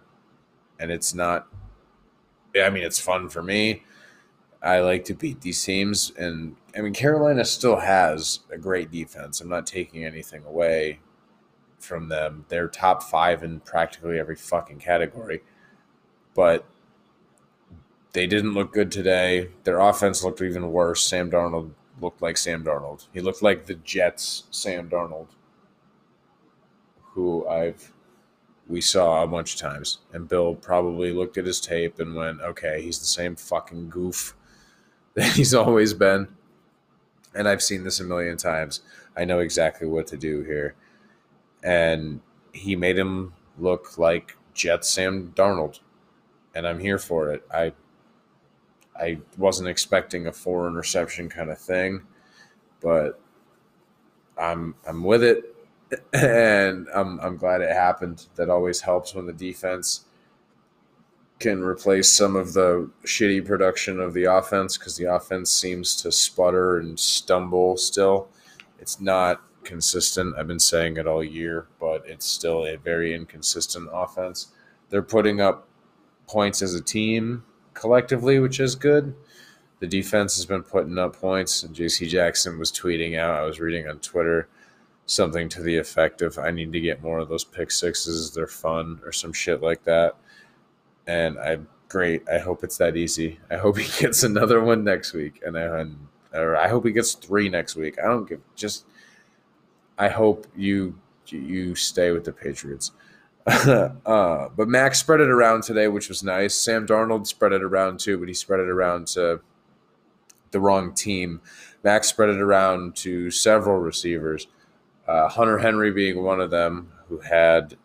And 0.79 0.89
it's 0.89 1.13
not 1.13 1.47
I 2.55 2.69
mean 2.69 2.83
it's 2.83 3.00
fun 3.00 3.27
for 3.27 3.43
me. 3.43 3.83
I 4.61 4.79
like 4.79 5.05
to 5.05 5.13
beat 5.13 5.41
these 5.41 5.63
teams. 5.63 6.11
And 6.17 6.55
I 6.75 6.81
mean, 6.81 6.93
Carolina 6.93 7.45
still 7.45 7.77
has 7.77 8.39
a 8.51 8.57
great 8.57 8.91
defense. 8.91 9.41
I'm 9.41 9.49
not 9.49 9.67
taking 9.67 10.03
anything 10.03 10.43
away 10.45 10.99
from 11.79 12.09
them. 12.09 12.45
They're 12.49 12.67
top 12.67 13.03
five 13.03 13.43
in 13.43 13.59
practically 13.59 14.19
every 14.19 14.35
fucking 14.35 14.79
category. 14.79 15.41
But 16.33 16.65
they 18.13 18.27
didn't 18.27 18.53
look 18.53 18.73
good 18.73 18.91
today. 18.91 19.49
Their 19.63 19.79
offense 19.79 20.23
looked 20.23 20.41
even 20.41 20.71
worse. 20.71 21.03
Sam 21.03 21.29
Darnold 21.29 21.71
looked 22.01 22.21
like 22.21 22.37
Sam 22.37 22.63
Darnold. 22.63 23.07
He 23.13 23.21
looked 23.21 23.41
like 23.41 23.65
the 23.65 23.75
Jets 23.75 24.43
Sam 24.51 24.89
Darnold, 24.89 25.27
who 27.13 27.47
I've 27.47 27.93
we 28.67 28.81
saw 28.81 29.23
a 29.23 29.27
bunch 29.27 29.55
of 29.55 29.61
times. 29.61 29.99
And 30.11 30.27
Bill 30.27 30.55
probably 30.55 31.13
looked 31.13 31.37
at 31.37 31.45
his 31.45 31.61
tape 31.61 31.99
and 31.99 32.15
went, 32.15 32.41
okay, 32.41 32.81
he's 32.81 32.99
the 32.99 33.05
same 33.05 33.35
fucking 33.35 33.89
goof 33.89 34.35
that 35.17 35.33
he's 35.36 35.55
always 35.55 35.95
been. 35.95 36.27
And 37.33 37.47
I've 37.47 37.63
seen 37.63 37.83
this 37.83 38.00
a 38.00 38.03
million 38.03 38.38
times. 38.38 38.81
I 39.15 39.25
know 39.25 39.39
exactly 39.39 39.88
what 39.88 40.07
to 40.07 40.17
do 40.17 40.43
here. 40.43 40.75
And 41.63 42.21
he 42.53 42.75
made 42.75 42.97
him 42.97 43.33
look 43.57 43.97
like 43.97 44.38
Jet 44.53 44.86
Sam 44.86 45.33
Darnold. 45.36 45.79
And 46.55 46.67
I'm 46.67 46.79
here 46.79 47.00
for 47.00 47.31
it. 47.31 47.43
I 47.53 47.74
I 49.00 49.19
wasn't 49.38 49.69
expecting 49.69 50.27
a 50.27 50.31
four 50.31 50.67
interception 50.67 51.29
kind 51.29 51.50
of 51.51 51.59
thing, 51.59 52.03
but 52.81 53.19
I'm 54.38 54.75
I'm 54.88 55.03
with 55.03 55.24
it 55.24 55.55
and 56.13 56.88
I'm 56.93 57.19
I'm 57.21 57.38
glad 57.38 57.62
it 57.62 57.71
happened. 57.71 58.27
That 58.36 58.50
always 58.51 58.81
helps 58.81 59.15
when 59.15 59.25
the 59.25 59.33
defense 59.33 60.05
can 61.39 61.62
replace 61.62 62.10
some 62.10 62.36
of 62.36 62.53
the 62.53 62.89
shitty 63.06 63.46
production 63.46 64.00
of 64.00 64.13
the 64.13 64.24
offense 64.24 64.77
because 64.77 64.98
the 64.98 65.06
offense 65.06 65.51
seems 65.51 65.96
to 65.96 66.12
sputter 66.12 66.77
and 66.77 67.00
stumble 67.00 67.77
still. 67.77 68.29
It's 68.79 69.00
not 69.00 69.41
consistent. 69.63 70.36
I've 70.38 70.48
been 70.48 70.60
saying 70.60 70.98
it 70.98 71.06
all 71.06 71.24
year, 71.24 71.67
but 71.79 72.03
it's 72.08 72.25
still 72.25 72.65
a 72.65 72.77
very 72.77 73.13
inconsistent 73.13 73.89
offense. 73.91 74.48
They're 74.89 75.03
putting 75.03 75.41
up 75.41 75.67
points 76.27 76.62
as 76.62 76.74
a 76.74 76.82
team 76.82 77.44
collectively, 77.74 78.39
which 78.39 78.60
is 78.60 78.75
good. 78.75 79.13
The 79.79 79.88
defense 79.88 80.36
has 80.38 80.46
been 80.46 80.63
putting 80.63 80.98
up 80.98 81.15
points. 81.15 81.62
And 81.63 81.75
JC 81.75 82.08
Jackson 82.08 82.58
was 82.58 82.72
tweeting 82.72 83.17
out, 83.17 83.39
I 83.39 83.44
was 83.44 83.60
reading 83.60 83.88
on 83.88 84.00
Twitter 84.00 84.48
something 85.06 85.48
to 85.50 85.62
the 85.62 85.77
effect 85.77 86.22
of 86.22 86.38
I 86.38 86.51
need 86.51 86.74
to 86.74 86.82
get 86.82 87.03
more 87.03 87.20
of 87.20 87.29
those 87.29 87.44
pick 87.44 87.72
sixes. 87.72 88.34
They're 88.34 88.48
fun 88.48 89.00
or 89.06 89.12
some 89.12 89.34
shit 89.34 89.62
like 89.62 89.84
that. 89.84 90.15
And 91.07 91.39
I'm 91.39 91.67
great. 91.89 92.27
I 92.29 92.39
hope 92.39 92.63
it's 92.63 92.77
that 92.77 92.97
easy. 92.97 93.39
I 93.49 93.55
hope 93.55 93.77
he 93.77 93.87
gets 94.01 94.23
another 94.23 94.61
one 94.61 94.83
next 94.83 95.13
week, 95.13 95.41
and 95.45 95.57
I 95.57 95.85
or 96.37 96.55
I 96.55 96.67
hope 96.67 96.85
he 96.85 96.91
gets 96.91 97.13
three 97.13 97.49
next 97.49 97.75
week. 97.75 97.97
I 97.99 98.07
don't 98.07 98.27
give 98.27 98.41
just. 98.55 98.85
I 99.97 100.09
hope 100.09 100.45
you 100.55 100.99
you 101.25 101.75
stay 101.75 102.11
with 102.11 102.25
the 102.25 102.33
Patriots. 102.33 102.91
uh, 103.47 104.49
but 104.55 104.67
Max 104.67 104.99
spread 104.99 105.21
it 105.21 105.29
around 105.29 105.63
today, 105.63 105.87
which 105.87 106.09
was 106.09 106.21
nice. 106.21 106.53
Sam 106.53 106.85
Darnold 106.85 107.27
spread 107.27 107.53
it 107.53 107.63
around 107.63 107.99
too, 107.99 108.17
but 108.17 108.27
he 108.27 108.33
spread 108.33 108.59
it 108.59 108.67
around 108.67 109.07
to 109.07 109.39
the 110.51 110.59
wrong 110.59 110.93
team. 110.93 111.41
Max 111.83 112.09
spread 112.09 112.29
it 112.29 112.41
around 112.41 112.95
to 112.97 113.31
several 113.31 113.77
receivers 113.77 114.47
uh, 115.07 115.29
Hunter 115.29 115.59
Henry 115.59 115.91
being 115.91 116.21
one 116.23 116.41
of 116.41 116.51
them 116.51 116.91
who 117.07 117.19
had 117.19 117.77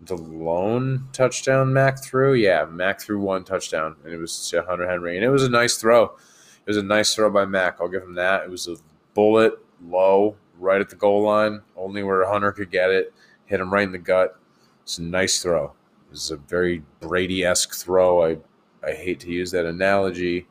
the 0.00 0.16
lone 0.16 1.08
touchdown 1.12 1.72
Mac 1.72 2.02
threw. 2.02 2.34
Yeah, 2.34 2.64
Mac 2.66 3.00
threw 3.00 3.20
one 3.20 3.44
touchdown, 3.44 3.96
and 4.04 4.12
it 4.12 4.18
was 4.18 4.48
to 4.50 4.62
Hunter 4.62 4.88
Henry, 4.88 5.16
and 5.16 5.24
it 5.24 5.30
was 5.30 5.44
a 5.44 5.48
nice 5.48 5.76
throw. 5.76 6.04
It 6.04 6.66
was 6.66 6.76
a 6.76 6.82
nice 6.82 7.14
throw 7.14 7.30
by 7.30 7.44
Mac. 7.44 7.78
I'll 7.80 7.88
give 7.88 8.02
him 8.02 8.14
that. 8.14 8.44
It 8.44 8.50
was 8.50 8.68
a 8.68 8.76
bullet 9.14 9.54
low, 9.82 10.36
right 10.58 10.80
at 10.80 10.90
the 10.90 10.96
goal 10.96 11.22
line, 11.24 11.60
only 11.76 12.02
where 12.02 12.28
Hunter 12.28 12.52
could 12.52 12.70
get 12.70 12.90
it. 12.90 13.12
Hit 13.46 13.60
him 13.60 13.72
right 13.72 13.86
in 13.86 13.92
the 13.92 13.98
gut. 13.98 14.38
It's 14.82 14.98
a 14.98 15.02
nice 15.02 15.42
throw. 15.42 15.72
It 16.06 16.10
was 16.10 16.30
a 16.30 16.36
very 16.36 16.82
Brady 17.00 17.44
esque 17.44 17.74
throw. 17.74 18.24
I 18.24 18.38
I 18.86 18.92
hate 18.92 19.20
to 19.20 19.30
use 19.30 19.50
that 19.52 19.64
analogy, 19.64 20.46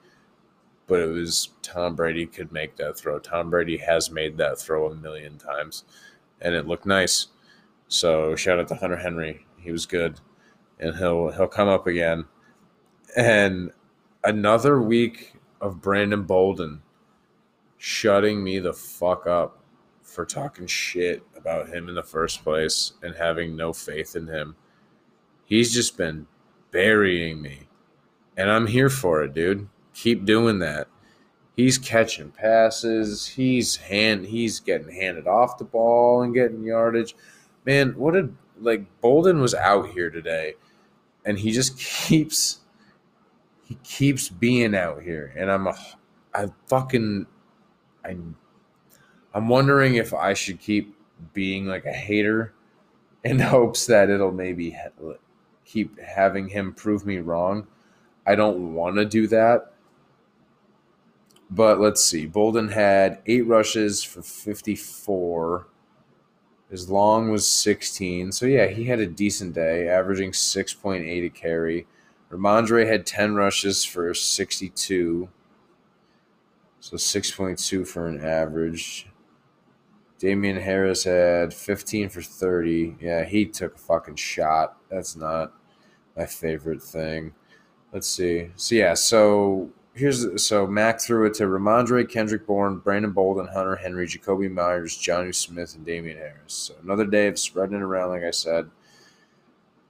but 0.88 1.00
it 1.00 1.08
was 1.08 1.50
Tom 1.62 1.96
Brady 1.96 2.26
could 2.26 2.52
make 2.52 2.76
that 2.78 2.98
throw. 2.98 3.20
Tom 3.20 3.50
Brady 3.50 3.78
has 3.78 4.10
made 4.10 4.38
that 4.38 4.60
throw 4.60 4.90
a 4.90 4.96
million 4.96 5.38
times 5.38 5.84
and 6.44 6.54
it 6.54 6.68
looked 6.68 6.86
nice. 6.86 7.28
So 7.94 8.36
shout 8.36 8.60
out 8.60 8.68
to 8.70 8.76
Hunter 8.76 8.98
Henry. 8.98 9.46
He 9.56 9.72
was 9.72 9.86
good, 9.86 10.20
and 10.80 10.96
he'll 10.96 11.32
he'll 11.32 11.48
come 11.48 11.68
up 11.68 11.86
again. 11.86 12.26
And 13.16 13.72
another 14.24 14.82
week 14.82 15.34
of 15.62 15.80
Brandon 15.80 16.24
Bolden 16.24 16.82
shutting 17.78 18.44
me 18.44 18.58
the 18.58 18.74
fuck 18.74 19.28
up 19.28 19.64
for 20.02 20.26
talking 20.26 20.66
shit 20.66 21.22
about 21.38 21.70
him 21.70 21.88
in 21.88 21.94
the 21.94 22.02
first 22.02 22.44
place 22.44 22.94
and 23.04 23.14
having 23.14 23.56
no 23.56 23.72
faith 23.72 24.16
in 24.16 24.26
him. 24.26 24.56
He's 25.46 25.72
just 25.72 25.96
been 25.96 26.26
burying 26.72 27.44
me. 27.44 27.68
And 28.36 28.50
I'm 28.50 28.66
here 28.66 28.90
for 28.90 29.22
it, 29.22 29.36
dude. 29.36 29.70
Keep 29.94 30.26
doing 30.26 30.58
that. 30.60 30.88
He's 31.56 31.78
catching 31.78 32.32
passes. 32.32 33.28
He's 33.28 33.76
hand. 33.76 34.26
He's 34.26 34.60
getting 34.60 34.92
handed 34.92 35.28
off 35.28 35.60
the 35.60 35.64
ball 35.64 36.24
and 36.24 36.34
getting 36.34 36.64
yardage. 36.64 37.16
Man, 37.66 37.94
what 37.98 38.16
a 38.16 38.30
like 38.60 38.86
Bolden 39.02 39.42
was 39.42 39.54
out 39.54 39.90
here 39.90 40.10
today, 40.10 40.56
and 41.26 41.40
he 41.40 41.52
just 41.52 41.78
keeps 42.08 42.60
he 43.64 43.76
keeps 43.84 44.30
being 44.30 44.76
out 44.76 45.02
here, 45.02 45.34
and 45.38 45.52
I'm 45.52 45.68
a 45.68 45.76
I 46.34 46.48
fucking 46.68 47.28
I 48.06 48.18
I'm 49.34 49.48
wondering 49.48 49.96
if 49.96 50.14
I 50.14 50.34
should 50.34 50.60
keep 50.60 50.96
being 51.34 51.68
like 51.68 51.86
a 51.86 51.94
hater 51.94 52.54
in 53.24 53.40
hopes 53.40 53.86
that 53.88 54.10
it'll 54.10 54.32
maybe 54.32 54.78
keep 55.66 56.00
having 56.00 56.50
him 56.50 56.74
prove 56.74 57.06
me 57.06 57.18
wrong. 57.18 57.68
I 58.26 58.36
don't 58.36 58.74
want 58.74 58.96
to 58.98 59.06
do 59.06 59.28
that 59.28 59.74
but 61.54 61.80
let's 61.80 62.04
see. 62.04 62.26
Bolden 62.26 62.70
had 62.70 63.22
eight 63.28 63.46
rushes 63.46 64.04
for 64.04 64.24
54. 64.24 65.68
His 66.74 66.90
long 66.90 67.30
was 67.30 67.48
16. 67.48 68.32
So, 68.32 68.48
yeah, 68.48 68.66
he 68.66 68.86
had 68.86 69.00
a 69.00 69.06
decent 69.06 69.54
day, 69.54 69.88
averaging 69.88 70.32
6.8 70.32 71.24
a 71.24 71.30
carry. 71.30 71.86
Rhamondre 72.32 72.88
had 72.88 73.06
10 73.06 73.36
rushes 73.36 73.84
for 73.84 74.12
62. 74.12 75.30
So, 76.80 76.96
6.2 76.96 77.88
for 77.88 78.08
an 78.08 78.26
average. 78.26 79.08
Damien 80.18 80.58
Harris 80.58 81.04
had 81.04 81.54
15 81.54 82.10
for 82.10 82.24
30. 82.24 82.96
Yeah, 83.00 83.24
he 83.24 83.46
took 83.46 83.76
a 83.76 83.78
fucking 83.78 84.16
shot. 84.16 84.76
That's 84.90 85.16
not 85.16 85.54
my 86.18 86.26
favorite 86.26 86.82
thing. 86.82 87.36
Let's 87.92 88.08
see. 88.08 88.50
So, 88.56 88.74
yeah, 88.74 88.96
so 88.96 89.70
here's 89.94 90.44
so 90.44 90.66
Mac 90.66 91.00
threw 91.00 91.26
it 91.26 91.34
to 91.36 91.44
Rhamondre, 91.44 92.10
Kendrick 92.10 92.46
Bourne, 92.46 92.80
Brandon 92.80 93.12
Bolden, 93.12 93.48
Hunter 93.48 93.76
Henry, 93.76 94.08
Jakobi 94.08 94.52
Meyers, 94.52 94.98
Jonnu 94.98 95.34
Smith, 95.34 95.76
and 95.76 95.86
Damien 95.86 96.18
Harris. 96.18 96.54
So 96.54 96.76
another 96.84 97.06
day 97.06 97.28
of 97.28 97.40
spreading 97.40 97.76
it 97.76 97.82
around, 97.82 98.10
like 98.10 98.24
I 98.24 98.32
said, 98.32 98.70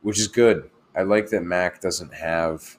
which 0.02 0.20
is 0.20 0.28
good. 0.28 0.70
I 0.96 1.04
like 1.04 1.30
that 1.30 1.44
Mac 1.44 1.82
doesn't 1.82 2.14
have 2.14 2.78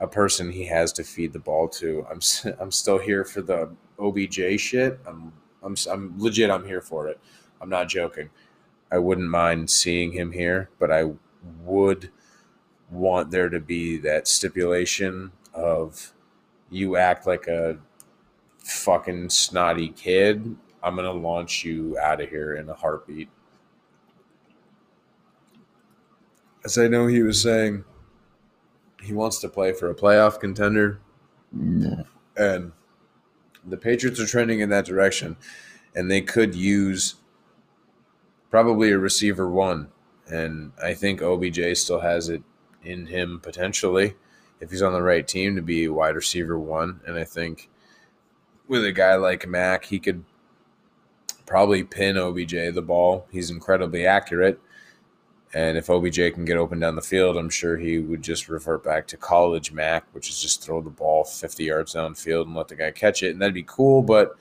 a 0.00 0.06
person 0.08 0.50
he 0.50 0.66
has 0.66 0.92
to 0.94 1.04
feed 1.04 1.32
the 1.32 1.38
ball 1.38 1.68
to. 1.68 2.06
I'm 2.10 2.20
I'm 2.60 2.72
still 2.72 2.98
here 2.98 3.24
for 3.24 3.42
the 3.42 3.70
OBJ 3.98 4.60
shit. 4.60 4.98
I'm 5.06 5.32
I'm 5.62 5.76
I'm 5.90 6.14
legit. 6.18 6.50
I'm 6.50 6.64
here 6.64 6.80
for 6.80 7.08
it. 7.08 7.20
I'm 7.60 7.68
not 7.68 7.88
joking. 7.88 8.30
I 8.90 8.98
wouldn't 8.98 9.28
mind 9.28 9.70
seeing 9.70 10.12
him 10.12 10.32
here, 10.32 10.70
but 10.78 10.90
I 10.90 11.12
would 11.64 12.10
want 12.90 13.30
there 13.30 13.48
to 13.48 13.60
be 13.60 13.96
that 13.98 14.28
stipulation 14.28 15.32
of 15.54 16.12
you 16.70 16.96
act 16.96 17.26
like 17.26 17.46
a 17.46 17.78
fucking 18.58 19.30
snotty 19.30 19.88
kid, 19.88 20.56
I'm 20.82 20.96
gonna 20.96 21.12
launch 21.12 21.64
you 21.64 21.96
out 21.98 22.20
of 22.20 22.28
here 22.28 22.54
in 22.54 22.68
a 22.68 22.74
heartbeat. 22.74 23.28
As 26.64 26.78
I 26.78 26.88
know 26.88 27.06
he 27.06 27.22
was 27.22 27.40
saying, 27.42 27.84
he 29.02 29.12
wants 29.12 29.38
to 29.40 29.48
play 29.48 29.72
for 29.72 29.90
a 29.90 29.94
playoff 29.94 30.40
contender. 30.40 31.00
No. 31.52 32.04
And 32.36 32.72
the 33.64 33.76
Patriots 33.76 34.18
are 34.18 34.26
trending 34.26 34.60
in 34.60 34.70
that 34.70 34.86
direction, 34.86 35.36
and 35.94 36.10
they 36.10 36.20
could 36.22 36.54
use 36.54 37.16
probably 38.50 38.90
a 38.90 38.98
receiver 38.98 39.48
one. 39.48 39.88
And 40.26 40.72
I 40.82 40.94
think 40.94 41.20
OBJ 41.20 41.76
still 41.76 42.00
has 42.00 42.28
it 42.30 42.42
in 42.82 43.06
him 43.06 43.40
potentially 43.42 44.14
if 44.60 44.70
he's 44.70 44.82
on 44.82 44.92
the 44.92 45.02
right 45.02 45.26
team 45.26 45.56
to 45.56 45.62
be 45.62 45.88
wide 45.88 46.14
receiver 46.14 46.58
one. 46.58 47.00
And 47.06 47.18
I 47.18 47.24
think 47.24 47.68
with 48.68 48.84
a 48.84 48.92
guy 48.92 49.16
like 49.16 49.46
Mac, 49.46 49.84
he 49.84 49.98
could 49.98 50.24
probably 51.46 51.84
pin 51.84 52.16
OBJ 52.16 52.74
the 52.74 52.82
ball. 52.82 53.26
He's 53.30 53.50
incredibly 53.50 54.06
accurate. 54.06 54.60
And 55.52 55.78
if 55.78 55.88
OBJ 55.88 56.16
can 56.34 56.44
get 56.44 56.56
open 56.56 56.80
down 56.80 56.96
the 56.96 57.02
field, 57.02 57.36
I'm 57.36 57.50
sure 57.50 57.76
he 57.76 57.98
would 57.98 58.22
just 58.22 58.48
revert 58.48 58.82
back 58.82 59.06
to 59.08 59.16
college 59.16 59.70
Mac, 59.70 60.04
which 60.12 60.28
is 60.28 60.42
just 60.42 60.62
throw 60.62 60.80
the 60.80 60.90
ball 60.90 61.22
50 61.22 61.64
yards 61.64 61.94
downfield 61.94 62.46
and 62.46 62.56
let 62.56 62.66
the 62.66 62.74
guy 62.74 62.90
catch 62.90 63.22
it. 63.22 63.30
And 63.30 63.40
that'd 63.40 63.54
be 63.54 63.64
cool. 63.64 64.02
But 64.02 64.36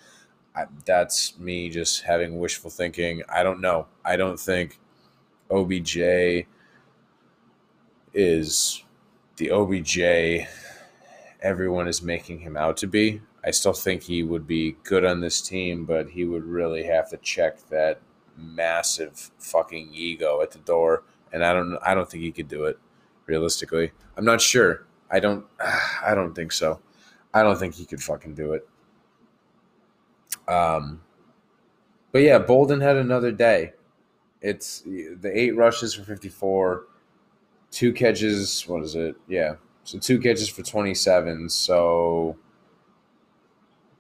I, 0.56 0.66
that's 0.86 1.38
me 1.38 1.70
just 1.70 2.02
having 2.02 2.40
wishful 2.40 2.72
thinking. 2.72 3.22
I 3.30 3.44
don't 3.44 3.62
know. 3.62 3.86
I 4.04 4.16
don't 4.16 4.40
think 4.40 4.80
OBJ 5.52 6.48
is 8.16 8.83
the 9.38 9.52
OBJ 9.52 10.48
everyone 11.42 11.88
is 11.88 12.02
making 12.02 12.40
him 12.40 12.56
out 12.56 12.78
to 12.78 12.88
be. 12.88 13.22
I 13.44 13.52
still 13.52 13.74
think 13.74 14.04
he 14.04 14.24
would 14.24 14.48
be 14.48 14.78
good 14.84 15.04
on 15.04 15.20
this 15.20 15.42
team, 15.42 15.86
but 15.86 16.10
he 16.10 16.24
would 16.24 16.46
really 16.46 16.84
have 16.84 17.10
to 17.10 17.18
check 17.18 17.68
that 17.70 18.00
massive 18.38 19.32
fucking 19.38 19.90
ego 19.94 20.42
at 20.42 20.52
the 20.52 20.60
door, 20.60 21.04
and 21.32 21.44
I 21.44 21.54
don't 21.54 21.78
I 21.84 21.94
don't 21.94 22.10
think 22.10 22.24
he 22.24 22.32
could 22.32 22.48
do 22.48 22.66
it 22.66 22.80
realistically. 23.26 23.92
I'm 24.16 24.26
not 24.26 24.42
sure. 24.42 24.86
I 25.12 25.20
don't 25.20 25.46
I 26.04 26.16
don't 26.16 26.34
think 26.34 26.52
so. 26.52 26.80
I 27.34 27.44
don't 27.44 27.58
think 27.58 27.76
he 27.76 27.86
could 27.86 28.02
fucking 28.02 28.36
do 28.36 28.54
it. 28.54 28.68
Um 30.48 31.02
but 32.12 32.22
yeah, 32.22 32.38
Bolden 32.38 32.80
had 32.80 32.96
another 32.96 33.32
day. 33.32 33.74
It's 34.40 34.82
the 34.82 35.32
eight 35.34 35.56
rushes 35.56 35.96
for 35.96 36.04
54, 36.04 36.86
two 37.74 37.92
catches. 37.92 38.68
What 38.68 38.84
is 38.84 38.96
it? 38.96 39.16
Yeah. 39.28 39.56
So 39.84 40.00
two 40.00 40.20
catches 40.20 40.48
for 40.48 40.62
27. 40.62 41.50
So 41.50 42.38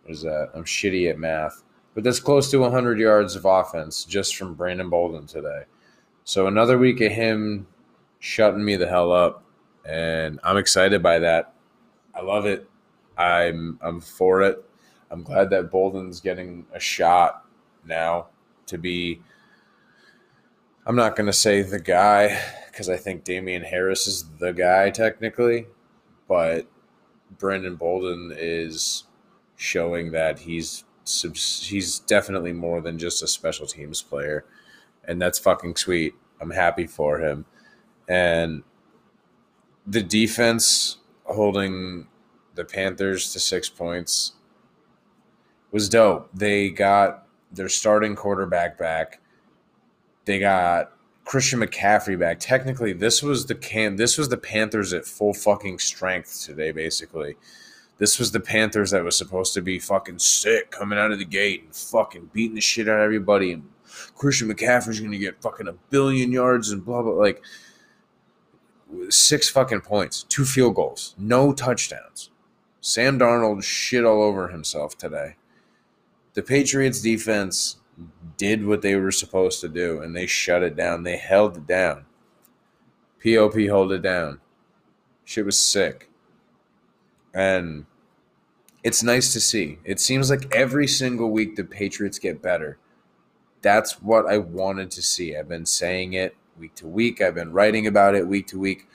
what 0.03 0.13
is 0.13 0.22
that? 0.22 0.51
I'm 0.53 0.63
shitty 0.63 1.10
at 1.10 1.20
math. 1.20 1.63
But 1.96 2.03
that's 2.03 2.20
close 2.20 2.50
to 2.51 2.58
100 2.60 3.00
yards 3.00 3.36
of 3.36 3.46
offense 3.46 4.06
just 4.06 4.36
from 4.36 4.53
Brandon 4.56 4.89
Bolden 4.89 5.27
today. 5.27 5.63
So 6.24 6.48
another 6.48 6.77
week 6.77 7.01
of 7.01 7.12
him 7.12 7.68
shutting 8.20 8.63
me 8.63 8.75
the 8.77 8.88
hell 8.88 9.12
up. 9.12 9.44
and 9.86 10.39
I'm 10.44 10.58
excited 10.58 11.03
by 11.03 11.20
that. 11.20 11.53
I 12.15 12.22
love 12.22 12.46
it. 12.46 12.70
I'm 13.18 13.77
I'm 13.82 14.00
for 14.00 14.42
it. 14.42 14.63
I'm 15.12 15.24
glad 15.24 15.50
that 15.51 15.70
Bolden's 15.70 16.22
getting 16.22 16.65
a 16.74 16.80
shot 16.80 17.46
now 17.86 18.27
to 18.68 18.77
be. 18.77 19.22
I'm 20.86 20.98
not 20.98 21.16
going 21.16 21.28
to 21.28 21.34
say 21.34 21.62
the 21.62 21.80
guy 21.80 22.42
because 22.68 22.90
I 22.90 22.98
think 22.98 23.24
Damien 23.24 23.63
Harris 23.63 24.06
is 24.06 24.25
the 24.40 24.52
guy 24.52 24.90
technically, 24.90 25.68
but 26.28 26.68
Brandon 27.38 27.75
Bolden 27.75 28.34
is 28.36 29.06
showing 29.56 30.12
that 30.12 30.40
he's 30.40 30.84
he's 31.06 32.00
definitely 32.00 32.54
more 32.54 32.82
than 32.82 32.98
just 32.98 33.24
a 33.24 33.28
special 33.28 33.66
teams 33.66 34.02
player, 34.02 34.46
and 35.06 35.22
that's 35.22 35.40
fucking 35.40 35.78
sweet. 35.78 36.16
I'm 36.42 36.52
happy 36.52 36.88
for 36.88 37.20
him, 37.20 37.46
and 38.10 38.63
the 39.88 40.04
defense 40.04 40.98
holding 41.24 42.08
the 42.56 42.66
Panthers 42.66 43.32
to 43.32 43.40
six 43.40 43.70
points 43.70 44.34
was 45.72 45.88
dope. 45.88 46.30
They 46.34 46.70
got 46.70 47.25
their 47.52 47.70
starting 47.70 48.16
quarterback 48.16 48.78
back. 48.78 49.22
They 50.25 50.39
got 50.39 50.92
Christian 51.25 51.60
McCaffrey 51.60 52.18
back. 52.18 52.39
Technically, 52.39 52.94
this 52.94 53.24
was 53.24 53.46
the 53.46 53.56
can 53.56 53.96
this 53.96 54.18
was 54.18 54.30
the 54.30 54.38
Panthers 54.38 54.94
at 54.94 55.06
full 55.06 55.34
fucking 55.34 55.80
strength 55.80 56.44
today, 56.46 56.72
basically. 56.72 57.36
This 57.98 58.20
was 58.20 58.32
the 58.32 58.39
Panthers 58.39 58.92
that 58.92 59.03
was 59.03 59.18
supposed 59.18 59.53
to 59.53 59.62
be 59.62 59.80
fucking 59.80 60.20
sick 60.20 60.72
coming 60.72 61.00
out 61.00 61.12
of 61.12 61.20
the 61.20 61.25
gate 61.25 61.63
and 61.63 61.75
fucking 61.75 62.32
beating 62.34 62.56
the 62.56 62.62
shit 62.62 62.89
out 62.89 62.98
of 62.98 63.03
everybody. 63.03 63.51
And 63.53 63.70
Christian 64.15 64.50
McCaffrey's 64.53 65.00
gonna 65.00 65.18
get 65.18 65.42
fucking 65.42 65.68
a 65.68 65.74
billion 65.89 66.32
yards 66.32 66.72
and 66.72 66.84
blah 66.84 67.01
blah 67.01 67.13
like 67.13 67.42
six 69.10 69.50
fucking 69.50 69.82
points, 69.82 70.24
two 70.24 70.46
field 70.46 70.75
goals, 70.75 71.15
no 71.18 71.53
touchdowns. 71.53 72.30
Sam 72.82 73.18
Darnold 73.18 73.63
shit 73.63 74.03
all 74.03 74.22
over 74.22 74.50
himself 74.50 74.98
today. 74.98 75.38
The 76.34 76.44
Patriots 76.44 77.01
defense 77.01 77.77
did 78.38 78.66
what 78.66 78.82
they 78.82 78.96
were 78.96 79.12
supposed 79.12 79.62
to 79.62 79.70
do 79.70 80.02
and 80.02 80.16
they 80.16 80.26
shut 80.26 80.64
it 80.64 80.76
down. 80.76 81.04
They 81.04 81.18
held 81.18 81.58
it 81.58 81.68
down. 81.68 82.06
POP 83.24 83.68
hold 83.70 83.92
it 83.92 84.02
down. 84.02 84.42
Shit 85.26 85.46
was 85.46 85.60
sick. 85.60 86.10
And 87.34 87.86
it's 88.84 89.02
nice 89.02 89.32
to 89.34 89.40
see. 89.40 89.80
It 89.86 90.00
seems 90.00 90.30
like 90.30 90.54
every 90.54 90.88
single 90.88 91.32
week 91.32 91.56
the 91.56 91.64
Patriots 91.64 92.20
get 92.20 92.42
better. 92.42 92.78
That's 93.62 94.02
what 94.02 94.28
I 94.28 94.40
wanted 94.40 94.92
to 94.92 95.02
see. 95.02 95.38
I've 95.38 95.48
been 95.48 95.66
saying 95.66 96.14
it 96.14 96.36
week 96.60 96.76
to 96.76 96.88
week. 96.88 97.22
I've 97.22 97.36
been 97.36 97.54
writing 97.54 97.88
about 97.88 98.16
it 98.16 98.28
week 98.28 98.48
to 98.48 98.60
week 98.60 98.88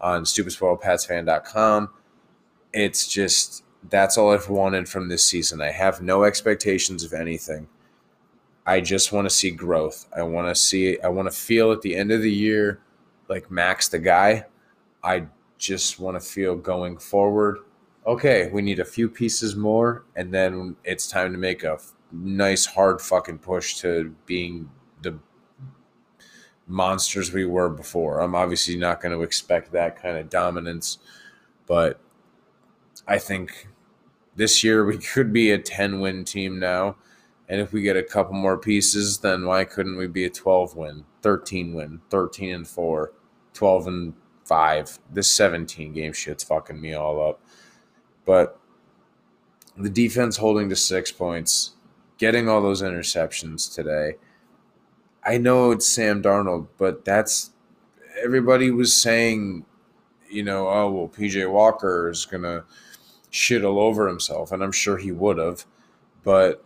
on 0.00 0.24
stupidspoiledpatsfan.com. 0.24 1.90
It's 2.72 3.06
just 3.06 3.62
that's 3.88 4.18
all 4.18 4.32
I've 4.32 4.48
wanted 4.48 4.88
from 4.88 5.08
this 5.08 5.24
season. 5.24 5.62
I 5.62 5.70
have 5.70 6.02
no 6.02 6.24
expectations 6.24 7.04
of 7.04 7.12
anything. 7.12 7.68
I 8.66 8.80
just 8.80 9.12
want 9.12 9.26
to 9.26 9.34
see 9.34 9.50
growth. 9.52 10.06
I 10.14 10.22
want 10.22 10.48
to 10.48 10.54
see 10.54 10.98
I 11.00 11.08
want 11.08 11.30
to 11.30 11.36
feel 11.36 11.72
at 11.72 11.82
the 11.82 11.94
end 11.94 12.10
of 12.10 12.22
the 12.22 12.32
year 12.32 12.80
like 13.28 13.50
Max 13.50 13.88
the 13.88 13.98
guy. 13.98 14.46
I 15.02 15.26
just 15.58 16.00
want 16.00 16.20
to 16.20 16.26
feel 16.26 16.56
going 16.56 16.98
forward. 16.98 17.58
Okay, 18.06 18.50
we 18.52 18.62
need 18.62 18.80
a 18.80 18.84
few 18.84 19.08
pieces 19.08 19.56
more 19.56 20.04
and 20.16 20.32
then 20.32 20.76
it's 20.84 21.08
time 21.08 21.32
to 21.32 21.38
make 21.38 21.62
a 21.62 21.78
nice 22.12 22.66
hard 22.66 23.00
fucking 23.00 23.38
push 23.38 23.76
to 23.76 24.14
being 24.26 24.68
the 25.02 25.18
monsters 26.66 27.32
we 27.32 27.44
were 27.44 27.68
before. 27.68 28.20
I'm 28.20 28.34
obviously 28.34 28.76
not 28.76 29.00
going 29.00 29.12
to 29.12 29.22
expect 29.22 29.72
that 29.72 30.00
kind 30.00 30.16
of 30.16 30.28
dominance, 30.28 30.98
but 31.66 32.00
I 33.06 33.18
think 33.18 33.68
this 34.34 34.64
year 34.64 34.84
we 34.84 34.98
could 35.14 35.32
be 35.32 35.50
a 35.52 35.58
10 35.58 36.00
win 36.00 36.24
team 36.24 36.58
now. 36.58 36.96
And 37.48 37.60
if 37.60 37.72
we 37.72 37.82
get 37.82 37.96
a 37.96 38.02
couple 38.02 38.34
more 38.34 38.58
pieces, 38.58 39.18
then 39.18 39.46
why 39.46 39.64
couldn't 39.64 39.96
we 39.96 40.06
be 40.06 40.24
a 40.24 40.30
12 40.30 40.76
win, 40.76 41.04
13 41.22 41.74
win, 41.74 42.00
13 42.10 42.54
and 42.54 42.68
4, 42.68 43.12
12 43.54 43.86
and 43.86 44.14
5? 44.44 44.98
This 45.12 45.30
17 45.30 45.92
game 45.92 46.12
shit's 46.12 46.44
fucking 46.44 46.80
me 46.80 46.94
all 46.94 47.28
up. 47.28 47.40
But 48.24 48.58
the 49.76 49.90
defense 49.90 50.38
holding 50.38 50.68
to 50.70 50.76
six 50.76 51.12
points, 51.12 51.72
getting 52.18 52.48
all 52.48 52.62
those 52.62 52.82
interceptions 52.82 53.72
today 53.72 54.16
I 55.26 55.38
know 55.38 55.72
it's 55.72 55.86
Sam 55.88 56.22
Darnold, 56.22 56.68
but 56.78 57.04
that's 57.04 57.50
everybody 58.22 58.70
was 58.70 58.94
saying, 58.94 59.66
you 60.30 60.44
know, 60.44 60.68
oh 60.68 60.90
well, 60.90 61.08
PJ 61.08 61.50
Walker 61.50 62.08
is 62.08 62.24
gonna 62.24 62.64
shit 63.30 63.64
all 63.64 63.80
over 63.80 64.06
himself, 64.06 64.52
and 64.52 64.62
I'm 64.62 64.72
sure 64.72 64.98
he 64.98 65.10
would 65.10 65.38
have, 65.38 65.66
but 66.22 66.64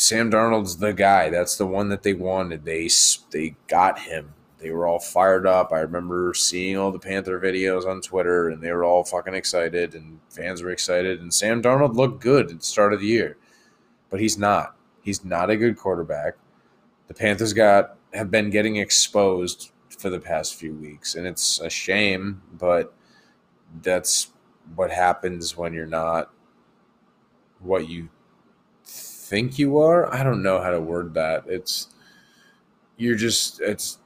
Sam 0.00 0.30
Darnold's 0.30 0.78
the 0.78 0.92
guy. 0.92 1.28
That's 1.30 1.56
the 1.56 1.66
one 1.66 1.88
that 1.90 2.02
they 2.02 2.14
wanted. 2.14 2.64
They 2.64 2.88
they 3.30 3.56
got 3.68 3.98
him. 4.00 4.34
They 4.58 4.70
were 4.70 4.86
all 4.86 4.98
fired 4.98 5.46
up. 5.46 5.72
I 5.72 5.80
remember 5.80 6.34
seeing 6.34 6.76
all 6.76 6.92
the 6.92 6.98
Panther 6.98 7.40
videos 7.40 7.86
on 7.86 8.02
Twitter, 8.02 8.48
and 8.50 8.62
they 8.62 8.72
were 8.72 8.84
all 8.84 9.04
fucking 9.04 9.34
excited, 9.34 9.94
and 9.94 10.20
fans 10.28 10.62
were 10.62 10.70
excited. 10.70 11.20
And 11.20 11.32
Sam 11.32 11.62
Darnold 11.62 11.94
looked 11.94 12.20
good 12.20 12.50
at 12.50 12.58
the 12.58 12.64
start 12.64 12.92
of 12.92 13.00
the 13.00 13.06
year, 13.06 13.38
but 14.10 14.20
he's 14.20 14.36
not. 14.36 14.76
He's 15.02 15.24
not 15.24 15.50
a 15.50 15.56
good 15.56 15.76
quarterback 15.78 16.36
the 17.10 17.14
Panthers 17.14 17.52
got 17.52 17.96
have 18.14 18.30
been 18.30 18.50
getting 18.50 18.76
exposed 18.76 19.72
for 19.98 20.10
the 20.10 20.20
past 20.20 20.54
few 20.54 20.72
weeks, 20.72 21.16
and 21.16 21.26
it's 21.26 21.58
a 21.58 21.68
shame, 21.68 22.40
but 22.52 22.94
that's 23.82 24.28
what 24.76 24.92
happens 24.92 25.56
when 25.56 25.74
you're 25.74 25.86
not 25.86 26.30
what 27.58 27.88
you 27.88 28.10
think 29.30 29.60
you 29.60 29.78
are. 29.78 30.12
I 30.12 30.24
don't 30.24 30.42
know 30.42 30.60
how 30.60 30.70
to 30.70 30.80
word 30.80 31.14
that. 31.14 31.44
It's 31.46 31.88
you're 32.96 33.14
just 33.14 33.60
it's 33.60 33.98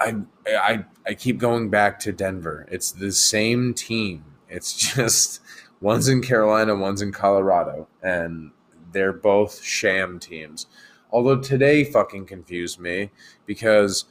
I 0.00 0.16
I 0.48 0.84
I 1.06 1.14
keep 1.14 1.38
going 1.38 1.68
back 1.68 2.00
to 2.00 2.12
Denver. 2.12 2.66
It's 2.70 2.90
the 2.90 3.12
same 3.12 3.74
team. 3.74 4.24
It's 4.48 4.74
just 4.94 5.40
one's 5.80 6.08
in 6.08 6.22
Carolina, 6.22 6.74
one's 6.74 7.02
in 7.02 7.12
Colorado, 7.12 7.86
and 8.02 8.50
they're 8.90 9.12
both 9.12 9.62
sham 9.62 10.18
teams. 10.18 10.66
Although 11.12 11.40
today 11.40 11.84
fucking 11.84 12.24
confused 12.26 12.80
me 12.80 13.10
because 13.46 14.06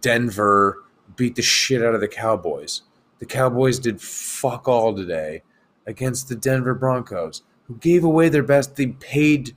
Denver 0.00 0.82
beat 1.14 1.36
the 1.36 1.42
shit 1.42 1.84
out 1.84 1.94
of 1.94 2.00
the 2.00 2.08
Cowboys. 2.08 2.82
The 3.18 3.26
Cowboys 3.26 3.78
did 3.78 4.00
fuck 4.00 4.66
all 4.66 4.96
today 4.96 5.42
against 5.86 6.28
the 6.28 6.36
Denver 6.36 6.74
Broncos, 6.74 7.42
who 7.64 7.76
gave 7.76 8.02
away 8.02 8.30
their 8.30 8.42
best. 8.42 8.76
They 8.76 8.86
paid 8.86 9.54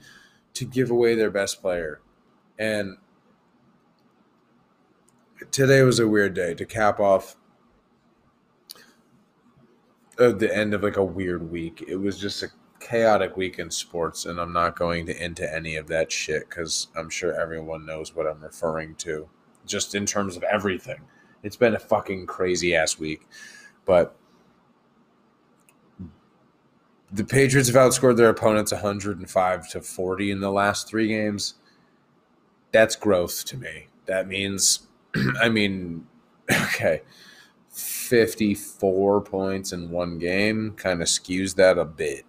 to 0.54 0.66
give 0.66 0.92
away 0.92 1.16
their 1.16 1.32
best 1.32 1.62
player. 1.62 2.02
And 2.58 2.98
today 5.52 5.82
was 5.82 6.00
a 6.00 6.08
weird 6.08 6.34
day 6.34 6.54
to 6.54 6.66
cap 6.66 7.00
off 7.00 7.36
uh, 10.20 10.32
the 10.32 10.56
end 10.56 10.74
of 10.74 10.84
like 10.84 10.98
a 10.98 11.04
weird 11.04 11.52
week. 11.52 11.84
It 11.88 11.96
was 11.96 12.20
just 12.20 12.44
a 12.44 12.48
chaotic 12.80 13.38
week 13.38 13.60
in 13.60 13.72
sports, 13.72 14.26
and 14.26 14.40
I'm 14.40 14.54
not 14.54 14.76
going 14.76 15.06
to 15.08 15.24
into 15.24 15.52
any 15.52 15.76
of 15.76 15.88
that 15.88 16.12
shit 16.12 16.50
because 16.50 16.88
I'm 16.96 17.10
sure 17.10 17.40
everyone 17.40 17.86
knows 17.86 18.16
what 18.16 18.28
I'm 18.28 18.42
referring 18.42 18.96
to, 18.96 19.28
just 19.66 19.96
in 19.96 20.06
terms 20.06 20.38
of 20.38 20.44
everything. 20.44 21.02
It's 21.42 21.56
been 21.56 21.76
a 21.76 21.80
fucking 21.80 22.26
crazy 22.28 22.76
ass 22.76 23.00
week, 23.00 23.28
but 23.86 24.16
the 27.14 27.24
Patriots 27.24 27.70
have 27.70 27.78
outscored 27.78 28.18
their 28.18 28.30
opponents 28.30 28.72
105 28.72 29.70
to 29.70 29.82
40 29.82 30.32
in 30.32 30.40
the 30.40 30.52
last 30.52 30.88
three 30.88 31.08
games. 31.08 31.56
That's 32.72 32.96
growth 32.96 33.46
to 33.46 33.58
me. 33.58 33.88
That 34.08 34.28
means, 34.28 34.88
I 35.42 35.50
mean, 35.50 36.08
okay, 36.52 37.04
54 37.70 39.22
points 39.22 39.72
in 39.72 39.90
one 39.90 40.18
game 40.20 40.74
kind 40.76 41.02
of 41.02 41.08
skews 41.08 41.56
that 41.56 41.78
a 41.78 41.86
bit 41.86 42.26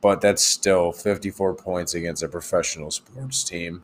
but 0.00 0.20
that's 0.20 0.42
still 0.42 0.92
54 0.92 1.54
points 1.54 1.94
against 1.94 2.22
a 2.22 2.28
professional 2.28 2.90
sports 2.90 3.42
team 3.42 3.82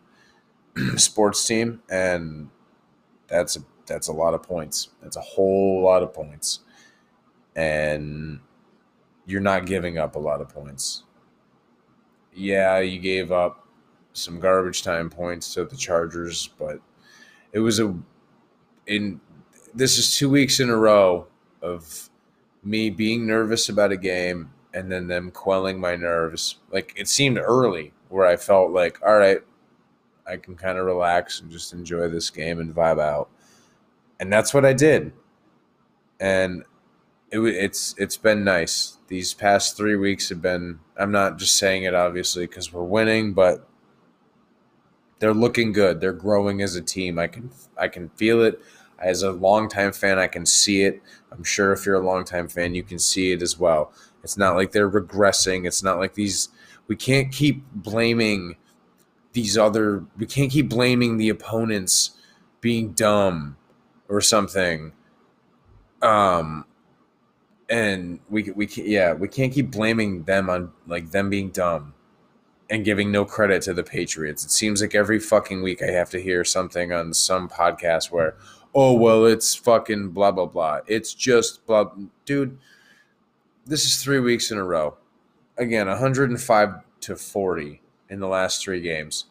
sports 0.97 1.45
team 1.45 1.83
and 1.91 2.51
that's 3.27 3.57
a, 3.57 3.61
that's 3.87 4.09
a 4.09 4.13
lot 4.13 4.35
of 4.35 4.43
points 4.43 4.91
that's 5.03 5.17
a 5.17 5.21
whole 5.21 5.83
lot 5.83 6.03
of 6.03 6.15
points 6.15 6.61
and 7.57 8.41
you're 9.27 9.41
not 9.41 9.67
giving 9.67 9.99
up 9.99 10.17
a 10.17 10.19
lot 10.19 10.41
of 10.41 10.49
points 10.49 11.05
yeah 12.35 12.79
you 12.79 12.99
gave 12.99 13.33
up 13.33 13.67
some 14.13 14.39
garbage 14.39 14.83
time 14.83 15.11
points 15.11 15.55
to 15.55 15.65
the 15.65 15.77
chargers 15.77 16.49
but 16.59 16.79
it 17.53 17.59
was 17.59 17.81
a 17.81 17.95
in 18.87 19.21
this 19.75 19.99
is 19.99 20.17
two 20.17 20.31
weeks 20.31 20.61
in 20.61 20.71
a 20.71 20.77
row 20.77 21.27
of 21.63 22.11
me 22.63 22.91
being 22.91 23.27
nervous 23.27 23.69
about 23.69 23.93
a 23.93 23.97
game 23.97 24.51
and 24.73 24.91
then 24.91 25.07
them 25.07 25.31
quelling 25.31 25.81
my 25.81 25.97
nerves. 25.97 26.59
Like 26.71 26.93
it 26.97 27.09
seemed 27.09 27.39
early 27.39 27.93
where 28.09 28.27
I 28.27 28.37
felt 28.37 28.71
like, 28.71 29.01
all 29.07 29.19
right, 29.19 29.41
I 30.27 30.37
can 30.37 30.57
kind 30.57 30.79
of 30.79 30.87
relax 30.87 31.41
and 31.41 31.51
just 31.51 31.73
enjoy 31.73 32.09
this 32.09 32.31
game 32.31 32.61
and 32.61 32.75
vibe 32.75 33.01
out. 33.01 33.29
And 34.21 34.33
that's 34.33 34.55
what 34.55 34.65
I 34.65 34.73
did. 34.73 35.13
and 36.21 36.65
it, 37.35 37.55
it's 37.55 37.95
it's 37.99 38.17
been 38.17 38.45
nice. 38.45 38.99
These 39.09 39.35
past 39.35 39.77
three 39.77 39.97
weeks 39.97 40.29
have 40.29 40.41
been. 40.41 40.81
I'm 40.97 41.11
not 41.11 41.39
just 41.39 41.57
saying 41.57 41.83
it 41.83 41.95
obviously 41.95 42.47
because 42.47 42.73
we're 42.73 42.85
winning, 42.85 43.33
but 43.33 43.67
they're 45.19 45.35
looking 45.35 45.73
good. 45.73 46.01
They're 46.01 46.13
growing 46.13 46.63
as 46.63 46.77
a 46.77 46.81
team. 46.83 47.19
I 47.19 47.27
can 47.27 47.51
I 47.79 47.89
can 47.89 48.09
feel 48.11 48.43
it. 48.43 48.61
As 48.99 49.23
a 49.23 49.33
longtime 49.33 49.93
fan, 49.93 50.19
I 50.19 50.29
can 50.29 50.47
see 50.47 50.83
it. 50.83 51.03
I'm 51.33 51.43
sure 51.43 51.73
if 51.73 51.85
you're 51.85 52.01
a 52.01 52.07
longtime 52.07 52.49
fan, 52.49 52.75
you 52.75 52.85
can 52.85 52.99
see 52.99 53.33
it 53.33 53.43
as 53.43 53.59
well. 53.59 53.93
It's 54.23 54.39
not 54.39 54.55
like 54.55 54.71
they're 54.73 54.91
regressing. 54.91 55.67
It's 55.67 55.83
not 55.83 55.99
like 55.99 56.15
these. 56.15 56.49
We 56.87 56.97
can't 56.97 57.33
keep 57.33 57.65
blaming 57.73 58.57
these 59.33 59.59
other. 59.59 60.05
We 60.17 60.27
can't 60.27 60.51
keep 60.51 60.69
blaming 60.69 61.17
the 61.17 61.29
opponents 61.29 62.13
being 62.61 62.93
dumb 62.93 63.57
or 64.09 64.21
something. 64.21 64.93
Um, 66.01 66.67
and 67.71 68.21
we 68.29 68.51
we 68.55 68.67
yeah 68.77 69.13
we 69.13 69.29
can't 69.29 69.53
keep 69.53 69.71
blaming 69.71 70.25
them 70.25 70.51
on 70.51 70.73
like 70.87 71.11
them 71.11 71.31
being 71.31 71.51
dumb 71.51 71.95
and 72.71 72.85
giving 72.85 73.13
no 73.13 73.25
credit 73.25 73.63
to 73.63 73.75
the 73.75 73.83
Patriots. 73.83 74.45
It 74.45 74.51
seems 74.51 74.81
like 74.81 74.95
every 74.95 75.19
fucking 75.19 75.63
week 75.63 75.83
I 75.83 75.91
have 75.91 76.11
to 76.11 76.23
hear 76.23 76.45
something 76.45 76.93
on 76.93 77.13
some 77.13 77.49
podcast 77.49 78.11
where, 78.11 78.37
oh 78.75 78.95
well, 78.95 79.27
it's 79.27 79.55
fucking 79.55 80.11
blah 80.11 80.33
blah 80.33 80.47
blah. 80.47 80.81
It's 80.87 81.15
just 81.15 81.65
blah, 81.67 81.91
dude. 82.25 82.59
This 83.67 83.85
is 83.85 84.03
three 84.03 84.21
weeks 84.21 84.51
in 84.51 84.59
a 84.59 84.65
row. 84.65 84.97
Again, 85.57 85.87
105 85.87 86.75
to 87.01 87.17
40 87.17 87.81
in 88.11 88.21
the 88.21 88.27
last 88.27 88.63
three 88.63 88.81
games, 88.81 89.27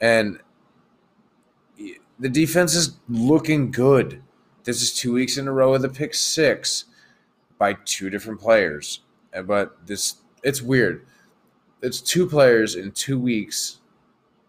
and 0.00 0.38
the 2.18 2.28
defense 2.28 2.74
is 2.74 2.98
looking 3.08 3.70
good. 3.70 4.22
This 4.64 4.82
is 4.82 4.94
two 4.94 5.12
weeks 5.12 5.36
in 5.36 5.48
a 5.48 5.52
row 5.52 5.72
with 5.72 5.84
a 5.84 5.88
pick 5.88 6.14
six 6.14 6.84
by 7.58 7.74
two 7.84 8.10
different 8.10 8.40
players. 8.40 9.00
Uh, 9.34 9.42
but 9.42 9.86
this 9.86 10.16
it's 10.42 10.60
weird. 10.60 11.06
It's 11.82 12.00
two 12.00 12.26
players 12.26 12.74
in 12.74 12.92
two 12.92 13.18
weeks 13.18 13.78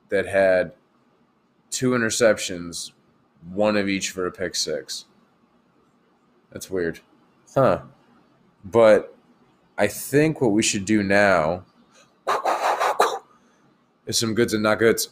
that 0.09 0.25
had 0.25 0.73
two 1.69 1.91
interceptions, 1.91 2.91
one 3.51 3.75
of 3.75 3.89
each 3.89 4.11
for 4.11 4.25
a 4.25 4.31
pick 4.31 4.55
six. 4.55 5.05
That's 6.51 6.69
weird. 6.69 7.01
Huh. 7.53 7.81
But 8.63 9.15
I 9.77 9.87
think 9.87 10.39
what 10.41 10.51
we 10.51 10.63
should 10.63 10.85
do 10.85 11.03
now 11.03 11.65
is 14.05 14.17
some 14.17 14.33
goods 14.33 14.53
and 14.53 14.63
not 14.63 14.79
goods. 14.79 15.09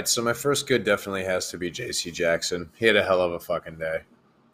Right, 0.00 0.08
so 0.08 0.22
my 0.22 0.32
first 0.32 0.66
good 0.66 0.82
definitely 0.82 1.24
has 1.24 1.50
to 1.50 1.58
be 1.58 1.70
J.C. 1.70 2.10
Jackson. 2.10 2.70
He 2.74 2.86
had 2.86 2.96
a 2.96 3.04
hell 3.04 3.20
of 3.20 3.32
a 3.32 3.40
fucking 3.40 3.76
day. 3.76 4.00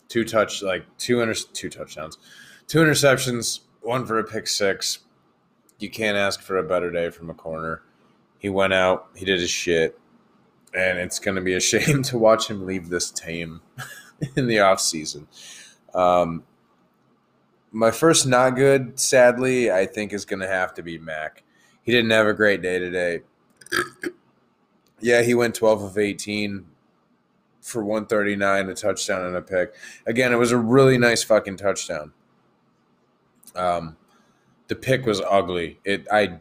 Two 0.08 0.24
touch, 0.24 0.60
like 0.60 0.84
two 0.98 1.20
inter- 1.20 1.34
two 1.52 1.70
touchdowns, 1.70 2.18
two 2.66 2.78
interceptions, 2.80 3.60
one 3.80 4.04
for 4.06 4.18
a 4.18 4.24
pick 4.24 4.48
six. 4.48 5.00
You 5.78 5.88
can't 5.88 6.16
ask 6.16 6.42
for 6.42 6.58
a 6.58 6.64
better 6.64 6.90
day 6.90 7.10
from 7.10 7.30
a 7.30 7.34
corner. 7.34 7.82
He 8.38 8.48
went 8.48 8.72
out, 8.72 9.08
he 9.14 9.24
did 9.24 9.38
his 9.38 9.50
shit, 9.50 9.98
and 10.74 10.98
it's 10.98 11.20
going 11.20 11.36
to 11.36 11.42
be 11.42 11.54
a 11.54 11.60
shame 11.72 12.02
to 12.04 12.18
watch 12.18 12.48
him 12.48 12.66
leave 12.66 12.88
this 12.88 13.10
team 13.12 13.60
in 14.36 14.48
the 14.48 14.58
off 14.60 14.80
season. 14.80 15.28
Um, 15.94 16.42
my 17.70 17.92
first 17.92 18.26
not 18.26 18.56
good, 18.56 18.98
sadly, 18.98 19.70
I 19.70 19.86
think 19.86 20.12
is 20.12 20.24
going 20.24 20.40
to 20.40 20.48
have 20.48 20.74
to 20.74 20.82
be 20.82 20.98
Mac. 20.98 21.44
He 21.82 21.92
didn't 21.92 22.10
have 22.10 22.26
a 22.26 22.34
great 22.34 22.62
day 22.62 22.80
today. 22.80 23.20
Yeah, 25.00 25.22
he 25.22 25.34
went 25.34 25.54
12 25.54 25.82
of 25.82 25.98
18 25.98 26.66
for 27.60 27.84
139, 27.84 28.68
a 28.68 28.74
touchdown 28.74 29.24
and 29.26 29.36
a 29.36 29.42
pick. 29.42 29.74
Again, 30.06 30.32
it 30.32 30.36
was 30.36 30.52
a 30.52 30.58
really 30.58 30.98
nice 30.98 31.22
fucking 31.22 31.56
touchdown. 31.56 32.12
Um, 33.54 33.96
the 34.68 34.76
pick 34.76 35.06
was 35.06 35.20
ugly. 35.20 35.80
It 35.84 36.06
I 36.10 36.38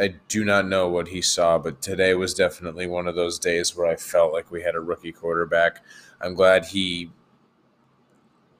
I 0.00 0.14
do 0.28 0.44
not 0.44 0.66
know 0.66 0.88
what 0.88 1.08
he 1.08 1.20
saw, 1.20 1.58
but 1.58 1.82
today 1.82 2.14
was 2.14 2.32
definitely 2.34 2.86
one 2.86 3.06
of 3.06 3.14
those 3.14 3.38
days 3.38 3.76
where 3.76 3.86
I 3.86 3.96
felt 3.96 4.32
like 4.32 4.50
we 4.50 4.62
had 4.62 4.74
a 4.74 4.80
rookie 4.80 5.12
quarterback. 5.12 5.84
I'm 6.20 6.34
glad 6.34 6.66
he 6.66 7.10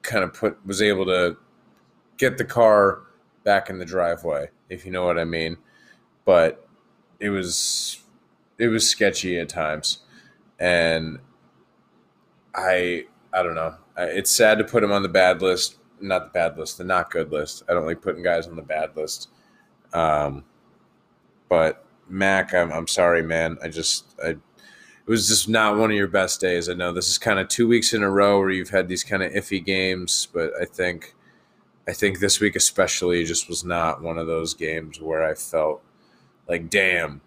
kind 0.03 0.23
of 0.23 0.33
put 0.33 0.63
was 0.65 0.81
able 0.81 1.05
to 1.05 1.37
get 2.17 2.37
the 2.37 2.45
car 2.45 3.01
back 3.43 3.69
in 3.69 3.79
the 3.79 3.85
driveway, 3.85 4.49
if 4.69 4.85
you 4.85 4.91
know 4.91 5.05
what 5.05 5.17
I 5.17 5.23
mean. 5.23 5.57
But 6.25 6.67
it 7.19 7.29
was 7.29 8.02
it 8.63 8.69
was 8.69 8.89
sketchy 8.89 9.37
at 9.39 9.49
times, 9.49 9.99
and 10.57 11.19
I 12.55 13.07
I 13.33 13.43
don't 13.43 13.55
know. 13.55 13.75
It's 13.97 14.31
sad 14.31 14.57
to 14.59 14.63
put 14.63 14.83
him 14.83 14.91
on 14.93 15.03
the 15.03 15.09
bad 15.09 15.41
list, 15.41 15.75
not 15.99 16.23
the 16.25 16.29
bad 16.29 16.57
list, 16.57 16.77
the 16.77 16.85
not 16.85 17.11
good 17.11 17.29
list. 17.29 17.63
I 17.67 17.73
don't 17.73 17.85
like 17.85 18.01
putting 18.01 18.23
guys 18.23 18.47
on 18.47 18.55
the 18.55 18.61
bad 18.61 18.95
list. 18.95 19.27
Um, 19.91 20.45
but 21.49 21.85
Mac, 22.07 22.53
I'm 22.53 22.71
I'm 22.71 22.87
sorry, 22.87 23.21
man. 23.21 23.57
I 23.61 23.67
just 23.67 24.05
I 24.23 24.29
it 24.29 25.09
was 25.09 25.27
just 25.27 25.49
not 25.49 25.77
one 25.77 25.91
of 25.91 25.97
your 25.97 26.07
best 26.07 26.39
days. 26.39 26.69
I 26.69 26.73
know 26.73 26.93
this 26.93 27.09
is 27.09 27.17
kind 27.17 27.39
of 27.39 27.49
two 27.49 27.67
weeks 27.67 27.93
in 27.93 28.01
a 28.01 28.09
row 28.09 28.39
where 28.39 28.51
you've 28.51 28.69
had 28.69 28.87
these 28.87 29.03
kind 29.03 29.23
of 29.23 29.33
iffy 29.33 29.63
games, 29.63 30.29
but 30.33 30.53
I 30.59 30.63
think 30.63 31.15
I 31.85 31.91
think 31.91 32.19
this 32.19 32.39
week 32.39 32.55
especially 32.55 33.25
just 33.25 33.49
was 33.49 33.65
not 33.65 34.01
one 34.01 34.17
of 34.17 34.27
those 34.27 34.53
games 34.53 35.01
where 35.01 35.21
I 35.21 35.33
felt 35.33 35.83
like, 36.47 36.69
damn, 36.69 37.19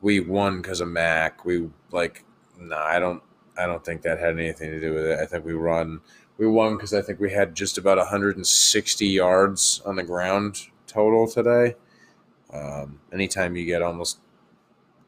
we 0.00 0.20
won 0.20 0.62
because 0.62 0.80
of 0.80 0.88
Mac. 0.88 1.44
We 1.44 1.68
like, 1.90 2.24
no, 2.58 2.76
nah, 2.76 2.84
I 2.84 2.98
don't. 2.98 3.22
I 3.58 3.66
don't 3.66 3.84
think 3.84 4.02
that 4.02 4.18
had 4.18 4.38
anything 4.38 4.70
to 4.70 4.80
do 4.80 4.94
with 4.94 5.04
it. 5.04 5.18
I 5.18 5.26
think 5.26 5.44
we 5.44 5.52
run. 5.52 6.00
We 6.38 6.46
won 6.46 6.76
because 6.76 6.94
I 6.94 7.02
think 7.02 7.20
we 7.20 7.30
had 7.30 7.54
just 7.54 7.76
about 7.76 7.98
160 7.98 9.06
yards 9.06 9.82
on 9.84 9.96
the 9.96 10.02
ground 10.02 10.68
total 10.86 11.28
today. 11.28 11.74
Um, 12.52 13.00
anytime 13.12 13.56
you 13.56 13.66
get 13.66 13.82
almost 13.82 14.18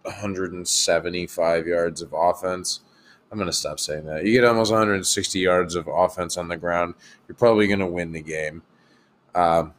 175 0.03 1.67
yards 1.67 2.03
of 2.03 2.13
offense, 2.13 2.81
I'm 3.31 3.39
going 3.39 3.47
to 3.47 3.53
stop 3.53 3.81
saying 3.81 4.05
that. 4.05 4.27
You 4.27 4.33
get 4.33 4.45
almost 4.45 4.71
160 4.71 5.39
yards 5.39 5.75
of 5.75 5.89
offense 5.89 6.37
on 6.37 6.49
the 6.49 6.57
ground, 6.57 6.95
you're 7.27 7.37
probably 7.37 7.67
going 7.67 7.79
to 7.79 7.87
win 7.87 8.13
the 8.13 8.21
game. 8.21 8.63
Um, 9.35 9.73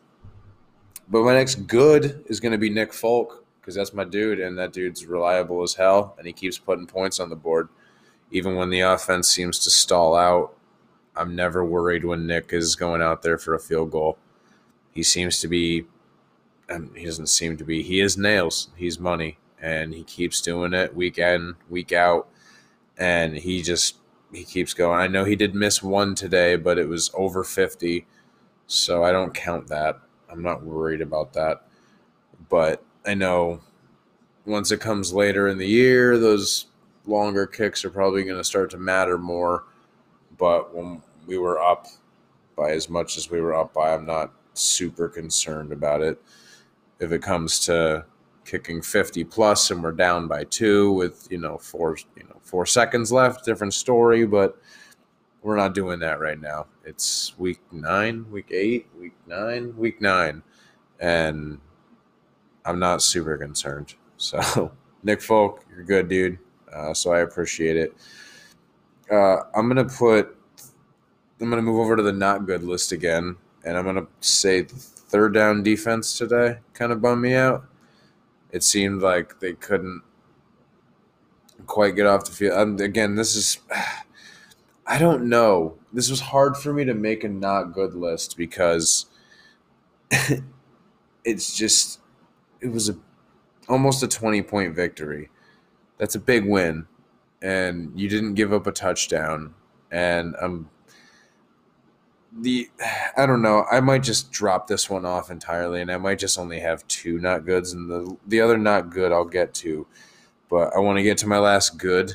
but 1.08 1.24
my 1.24 1.34
next 1.34 1.68
good 1.68 2.24
is 2.26 2.40
going 2.40 2.54
to 2.54 2.58
be 2.58 2.72
Nick 2.72 2.94
Folk 2.94 3.43
because 3.64 3.76
that's 3.76 3.94
my 3.94 4.04
dude, 4.04 4.42
and 4.42 4.58
that 4.58 4.74
dude's 4.74 5.06
reliable 5.06 5.64
as 5.64 5.76
hell, 5.76 6.16
and 6.18 6.28
he 6.28 6.34
keeps 6.34 6.58
putting 6.58 6.86
points 6.86 7.18
on 7.18 7.30
the 7.30 7.36
board. 7.38 7.70
Even 8.30 8.56
when 8.56 8.70
the 8.70 8.82
offense 8.82 9.30
seems 9.30 9.58
to 9.60 9.70
stall 9.70 10.16
out, 10.18 10.54
I'm 11.16 11.34
never 11.34 11.64
worried 11.64 12.04
when 12.04 12.28
Nick 12.28 12.52
is 12.52 12.76
going 12.76 13.02
out 13.02 13.22
there 13.22 13.38
for 13.38 13.54
a 13.54 13.60
field 13.60 13.92
goal. 13.92 14.18
He 14.92 15.02
seems 15.02 15.40
to 15.40 15.48
be, 15.48 15.86
and 16.68 16.92
he 16.98 17.06
doesn't 17.06 17.28
seem 17.28 17.56
to 17.56 17.64
be, 17.64 17.84
he 17.84 18.02
is 18.02 18.18
nails. 18.18 18.68
He's 18.76 19.00
money, 19.00 19.38
and 19.62 19.94
he 19.94 20.04
keeps 20.04 20.42
doing 20.42 20.74
it 20.74 20.94
week 20.94 21.18
in, 21.18 21.56
week 21.70 21.94
out, 21.94 22.28
and 22.98 23.38
he 23.38 23.62
just 23.62 23.96
he 24.34 24.44
keeps 24.44 24.74
going. 24.74 25.00
I 25.00 25.08
know 25.08 25.24
he 25.24 25.38
did 25.38 25.56
miss 25.56 25.82
one 25.82 26.16
today, 26.16 26.58
but 26.58 26.78
it 26.78 26.90
was 26.90 27.12
over 27.14 27.46
50, 27.46 28.06
so 28.68 29.06
I 29.06 29.14
don't 29.14 29.34
count 29.34 29.68
that. 29.68 30.00
I'm 30.30 30.42
not 30.42 30.64
worried 30.64 31.02
about 31.02 31.32
that. 31.34 31.66
But 32.50 32.84
I 33.06 33.14
know 33.14 33.62
once 34.46 34.72
it 34.72 34.80
comes 34.80 35.14
later 35.14 35.48
in 35.48 35.58
the 35.58 35.68
year, 35.68 36.18
those 36.18 36.68
longer 37.06 37.46
kicks 37.46 37.84
are 37.84 37.90
probably 37.90 38.24
going 38.24 38.38
to 38.38 38.44
start 38.44 38.70
to 38.72 38.78
matter 38.78 39.18
more. 39.18 39.66
But 40.38 40.74
when 40.74 41.02
we 41.26 41.38
were 41.38 41.62
up 41.62 41.88
by 42.56 42.72
as 42.72 42.90
much 42.90 43.18
as 43.18 43.30
we 43.30 43.42
were 43.42 43.56
up 43.56 43.74
by, 43.74 43.94
I'm 43.94 44.06
not 44.06 44.34
super 44.54 45.10
concerned 45.10 45.72
about 45.72 46.02
it. 46.02 46.22
If 47.00 47.12
it 47.12 47.22
comes 47.22 47.60
to 47.62 48.06
kicking 48.46 48.82
50 48.82 49.24
plus 49.26 49.72
and 49.72 49.82
we're 49.82 49.94
down 49.94 50.28
by 50.28 50.44
two 50.44 50.92
with 50.92 51.28
you 51.32 51.38
know 51.38 51.58
four 51.58 51.98
you 52.18 52.24
know 52.24 52.40
four 52.42 52.66
seconds 52.66 53.12
left, 53.12 53.46
different 53.46 53.74
story. 53.74 54.26
But 54.26 54.58
we're 55.42 55.58
not 55.58 55.74
doing 55.74 56.00
that 56.00 56.20
right 56.20 56.40
now. 56.40 56.68
It's 56.86 57.38
week 57.38 57.60
nine, 57.72 58.26
week 58.32 58.52
eight, 58.52 58.88
week 58.98 59.14
nine, 59.28 59.76
week 59.78 60.02
nine, 60.02 60.42
and 61.00 61.60
I'm 62.66 62.80
not 62.80 63.02
super 63.02 63.38
concerned. 63.38 63.96
So, 64.18 64.72
Nick 65.04 65.22
Folk, 65.22 65.66
you're 65.74 65.84
good, 65.84 66.08
dude. 66.08 66.40
Uh, 66.74 66.94
so 66.94 67.14
I 67.14 67.20
appreciate 67.20 67.78
it. 67.78 67.96
Uh, 69.12 69.42
I'm 69.56 69.68
gonna 69.68 69.86
put. 69.86 70.36
I'm 71.40 71.50
gonna 71.50 71.62
move 71.62 71.80
over 71.80 71.96
to 71.96 72.04
the 72.04 72.14
not 72.14 72.46
good 72.46 72.64
list 72.64 72.92
again, 72.92 73.36
and 73.66 73.78
I'm 73.78 73.86
gonna 73.86 74.08
say 74.22 74.64
third 74.64 75.34
down 75.34 75.62
defense 75.62 76.18
today 76.18 76.58
kind 76.74 76.92
of 76.92 77.02
bummed 77.02 77.22
me 77.22 77.36
out. 77.36 77.66
It 78.52 78.64
seemed 78.64 79.02
like 79.02 79.40
they 79.40 79.54
couldn't 79.54 80.02
quite 81.68 81.96
get 81.96 82.06
off 82.06 82.26
the 82.26 82.32
field. 82.32 82.58
Um, 82.58 82.78
again, 82.80 83.16
this 83.16 83.36
is. 83.36 83.60
I 84.86 84.98
don't 85.00 85.30
know. 85.30 85.78
This 85.94 86.10
was 86.10 86.20
hard 86.20 86.58
for 86.58 86.74
me 86.74 86.84
to 86.84 86.94
make 86.94 87.24
a 87.24 87.30
not 87.30 87.74
good 87.74 87.94
list 87.96 88.36
because 88.36 89.06
it's 91.24 91.56
just 91.56 92.00
it 92.64 92.72
was 92.72 92.90
a 92.90 92.96
almost 93.68 94.04
a 94.04 94.08
20 94.08 94.42
point 94.44 94.76
victory. 94.76 95.30
That's 95.98 96.16
a 96.16 96.20
big 96.20 96.46
win 96.46 96.88
and 97.42 97.92
you 98.00 98.08
didn't 98.08 98.34
give 98.34 98.54
up 98.54 98.66
a 98.66 98.72
touchdown 98.72 99.54
and 99.92 100.36
um 100.42 100.70
the 102.36 102.70
I 103.18 103.26
don't 103.26 103.42
know, 103.42 103.66
I 103.72 103.82
might 103.82 104.04
just 104.04 104.32
drop 104.32 104.68
this 104.68 104.90
one 104.90 105.06
off 105.06 105.30
entirely 105.30 105.82
and 105.82 105.92
I 105.92 105.98
might 105.98 106.20
just 106.20 106.40
only 106.40 106.60
have 106.62 106.88
two 106.88 107.20
not 107.20 107.46
goods 107.46 107.74
and 107.74 107.90
the 107.90 108.18
the 108.26 108.42
other 108.42 108.58
not 108.58 108.90
good 108.90 109.12
I'll 109.12 109.26
get 109.26 109.54
to. 109.56 109.86
But 110.50 110.76
I 110.76 110.80
want 110.80 110.98
to 110.98 111.04
get 111.04 111.18
to 111.20 111.28
my 111.28 111.40
last 111.40 111.80
good, 111.80 112.14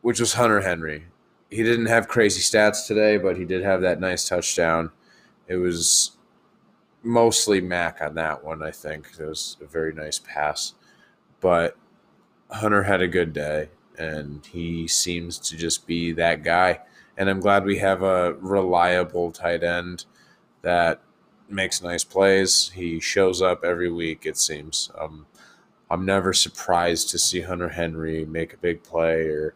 which 0.00 0.18
was 0.18 0.34
Hunter 0.34 0.62
Henry. 0.62 1.06
He 1.50 1.62
didn't 1.62 1.86
have 1.86 2.08
crazy 2.08 2.40
stats 2.40 2.86
today, 2.86 3.18
but 3.18 3.36
he 3.36 3.44
did 3.44 3.62
have 3.62 3.82
that 3.82 4.00
nice 4.00 4.26
touchdown. 4.26 4.90
It 5.46 5.56
was 5.56 6.12
mostly 7.04 7.60
Mac 7.60 8.00
on 8.00 8.14
that 8.14 8.42
one, 8.42 8.62
I 8.62 8.70
think. 8.70 9.10
It 9.18 9.24
was 9.24 9.56
a 9.60 9.66
very 9.66 9.92
nice 9.92 10.18
pass. 10.18 10.74
But 11.40 11.76
Hunter 12.50 12.82
had 12.84 13.02
a 13.02 13.08
good 13.08 13.32
day, 13.32 13.68
and 13.98 14.44
he 14.46 14.88
seems 14.88 15.38
to 15.38 15.56
just 15.56 15.86
be 15.86 16.12
that 16.12 16.42
guy. 16.42 16.80
And 17.16 17.30
I'm 17.30 17.40
glad 17.40 17.64
we 17.64 17.78
have 17.78 18.02
a 18.02 18.34
reliable 18.34 19.30
tight 19.30 19.62
end 19.62 20.06
that 20.62 21.00
makes 21.48 21.82
nice 21.82 22.04
plays. 22.04 22.70
He 22.74 22.98
shows 23.00 23.42
up 23.42 23.64
every 23.64 23.90
week, 23.90 24.26
it 24.26 24.36
seems. 24.36 24.90
Um, 24.98 25.26
I'm 25.90 26.04
never 26.04 26.32
surprised 26.32 27.10
to 27.10 27.18
see 27.18 27.42
Hunter 27.42 27.68
Henry 27.68 28.24
make 28.24 28.54
a 28.54 28.58
big 28.58 28.82
play 28.82 29.26
or 29.28 29.54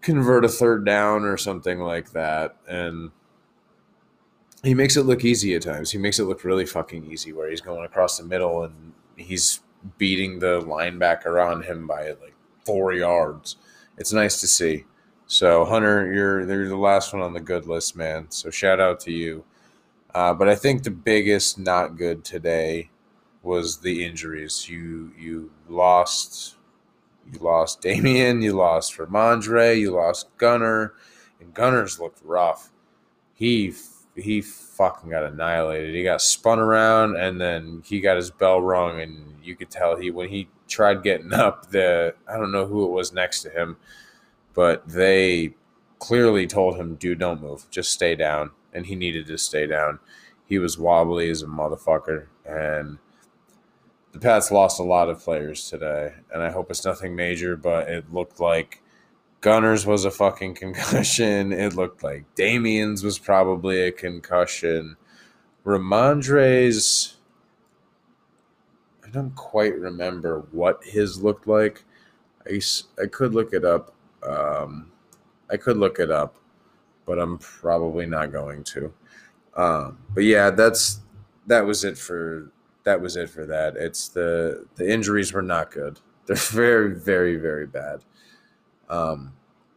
convert 0.00 0.44
a 0.44 0.48
third 0.48 0.86
down 0.86 1.24
or 1.24 1.36
something 1.36 1.80
like 1.80 2.12
that. 2.12 2.56
And 2.68 3.10
he 4.66 4.74
makes 4.74 4.96
it 4.96 5.04
look 5.04 5.24
easy 5.24 5.54
at 5.54 5.62
times. 5.62 5.90
He 5.90 5.98
makes 5.98 6.18
it 6.18 6.24
look 6.24 6.44
really 6.44 6.66
fucking 6.66 7.04
easy 7.04 7.32
where 7.32 7.50
he's 7.50 7.60
going 7.60 7.84
across 7.84 8.18
the 8.18 8.24
middle 8.24 8.64
and 8.64 8.92
he's 9.16 9.60
beating 9.98 10.38
the 10.38 10.60
linebacker 10.62 11.44
on 11.44 11.62
him 11.62 11.86
by 11.86 12.08
like 12.08 12.34
four 12.64 12.92
yards. 12.92 13.56
It's 13.98 14.12
nice 14.12 14.40
to 14.40 14.46
see. 14.46 14.84
So 15.26 15.64
Hunter, 15.64 16.12
you're 16.12 16.46
you're 16.48 16.68
the 16.68 16.76
last 16.76 17.12
one 17.12 17.22
on 17.22 17.32
the 17.32 17.40
good 17.40 17.66
list, 17.66 17.96
man. 17.96 18.26
So 18.30 18.50
shout 18.50 18.80
out 18.80 19.00
to 19.00 19.12
you. 19.12 19.44
Uh, 20.14 20.32
but 20.32 20.48
I 20.48 20.54
think 20.54 20.82
the 20.82 20.90
biggest 20.90 21.58
not 21.58 21.96
good 21.96 22.24
today 22.24 22.90
was 23.42 23.78
the 23.78 24.04
injuries. 24.04 24.68
You 24.68 25.12
you 25.18 25.50
lost 25.68 26.56
you 27.32 27.38
lost 27.40 27.80
Damien, 27.80 28.40
you 28.42 28.52
lost 28.54 28.96
Rhamondre, 28.96 29.78
you 29.78 29.92
lost 29.92 30.36
Gunner, 30.38 30.94
and 31.40 31.52
Gunner's 31.52 31.98
looked 31.98 32.20
rough. 32.24 32.70
He 33.34 33.72
he 34.16 34.40
fucking 34.40 35.10
got 35.10 35.24
annihilated. 35.24 35.94
He 35.94 36.02
got 36.02 36.22
spun 36.22 36.58
around 36.58 37.16
and 37.16 37.40
then 37.40 37.82
he 37.84 38.00
got 38.00 38.16
his 38.16 38.30
bell 38.30 38.60
rung 38.60 39.00
and 39.00 39.36
you 39.42 39.54
could 39.54 39.70
tell 39.70 39.96
he 39.96 40.10
when 40.10 40.28
he 40.28 40.48
tried 40.68 41.02
getting 41.02 41.32
up 41.32 41.70
the 41.70 42.14
I 42.28 42.36
don't 42.36 42.52
know 42.52 42.66
who 42.66 42.84
it 42.84 42.90
was 42.90 43.12
next 43.12 43.42
to 43.42 43.50
him, 43.50 43.76
but 44.54 44.88
they 44.88 45.54
clearly 45.98 46.46
told 46.46 46.76
him, 46.76 46.96
dude, 46.96 47.18
don't 47.18 47.42
move. 47.42 47.66
Just 47.70 47.92
stay 47.92 48.14
down. 48.14 48.50
And 48.72 48.86
he 48.86 48.94
needed 48.94 49.26
to 49.28 49.38
stay 49.38 49.66
down. 49.66 49.98
He 50.44 50.58
was 50.58 50.78
wobbly 50.78 51.30
as 51.30 51.42
a 51.42 51.46
motherfucker. 51.46 52.26
And 52.44 52.98
the 54.12 54.18
Pats 54.18 54.50
lost 54.50 54.80
a 54.80 54.84
lot 54.84 55.08
of 55.08 55.20
players 55.20 55.68
today. 55.68 56.14
And 56.32 56.42
I 56.42 56.50
hope 56.50 56.70
it's 56.70 56.84
nothing 56.84 57.16
major, 57.16 57.56
but 57.56 57.88
it 57.88 58.12
looked 58.12 58.38
like 58.38 58.82
Gunners 59.46 59.86
was 59.86 60.04
a 60.04 60.10
fucking 60.10 60.54
concussion. 60.54 61.52
It 61.52 61.76
looked 61.76 62.02
like 62.02 62.24
Damien's 62.34 63.04
was 63.04 63.16
probably 63.16 63.82
a 63.82 63.92
concussion. 63.92 64.96
Rhamondre's, 65.64 67.18
I 69.04 69.08
don't 69.10 69.36
quite 69.36 69.78
remember 69.78 70.40
what 70.50 70.82
his 70.82 71.22
looked 71.22 71.46
like. 71.46 71.84
I, 72.44 72.60
I 73.00 73.06
could 73.06 73.34
look 73.34 73.52
it 73.52 73.64
up. 73.64 73.94
Um, 74.28 74.90
I 75.48 75.56
could 75.56 75.76
look 75.76 76.00
it 76.00 76.10
up, 76.10 76.34
but 77.04 77.20
I'm 77.20 77.38
probably 77.38 78.04
not 78.04 78.32
going 78.32 78.64
to. 78.64 78.92
Um, 79.54 79.98
but 80.12 80.24
yeah, 80.24 80.50
that's 80.50 81.02
that 81.46 81.64
was 81.64 81.84
it 81.84 81.96
for 81.96 82.50
that 82.82 83.00
was 83.00 83.14
it 83.14 83.30
for 83.30 83.46
that. 83.46 83.76
It's 83.76 84.08
the 84.08 84.66
the 84.74 84.92
injuries 84.92 85.32
were 85.32 85.40
not 85.40 85.70
good. 85.70 86.00
They're 86.26 86.34
very 86.50 86.94
very 86.96 87.36
very 87.36 87.68
bad. 87.68 88.00
Um, 88.88 89.32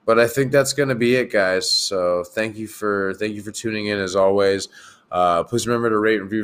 but 0.10 0.17
I 0.17 0.26
think 0.28 0.52
that's 0.52 0.74
going 0.74 0.89
to 0.89 0.95
be 0.95 1.17
it, 1.17 1.32
guys. 1.32 1.69
So 1.69 2.24
thank 2.24 2.58
you 2.58 2.65
for 2.65 3.13
thank 3.19 3.36
you 3.36 3.43
for 3.43 3.52
tuning 3.52 3.86
in 3.86 4.00
as 4.00 4.15
always. 4.15 4.67
Uh, 5.12 5.43
please 5.43 5.67
remember 5.67 5.91
to 5.91 6.00
rate, 6.00 6.17
review, 6.17 6.43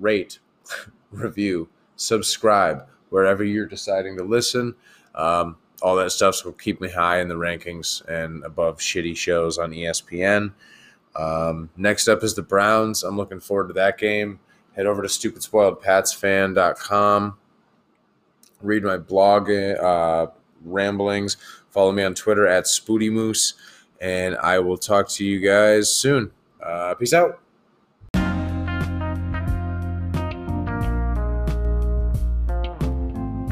rate, 0.00 0.38
review, 1.10 1.68
subscribe 1.96 2.86
wherever 3.10 3.44
you're 3.44 3.66
deciding 3.66 4.16
to 4.16 4.24
listen. 4.24 4.74
Um, 5.14 5.58
all 5.82 5.94
that 5.96 6.10
stuff 6.10 6.42
will 6.42 6.52
keep 6.52 6.80
me 6.80 6.88
high 6.88 7.20
in 7.20 7.28
the 7.28 7.34
rankings 7.34 8.02
and 8.08 8.42
above 8.44 8.78
shitty 8.78 9.14
shows 9.14 9.58
on 9.58 9.72
ESPN. 9.72 10.54
Um, 11.16 11.68
next 11.76 12.08
up 12.08 12.24
is 12.24 12.34
the 12.34 12.40
Browns. 12.40 13.02
I'm 13.02 13.18
looking 13.18 13.40
forward 13.40 13.68
to 13.68 13.74
that 13.74 13.98
game. 13.98 14.40
Head 14.74 14.86
over 14.86 15.02
to 15.02 15.08
stupidspoiledpatsfan.com. 15.08 17.36
Read 18.62 18.84
my 18.84 18.96
blog 18.96 19.50
uh, 19.50 20.28
ramblings. 20.64 21.36
Follow 21.76 21.92
me 21.92 22.02
on 22.02 22.14
Twitter 22.14 22.46
at 22.46 22.64
Spooty 22.64 23.12
Moose, 23.12 23.52
and 24.00 24.34
I 24.38 24.58
will 24.60 24.78
talk 24.78 25.10
to 25.10 25.24
you 25.26 25.40
guys 25.40 25.94
soon. 25.94 26.30
Uh, 26.58 26.94
peace 26.94 27.12
out. 27.12 27.38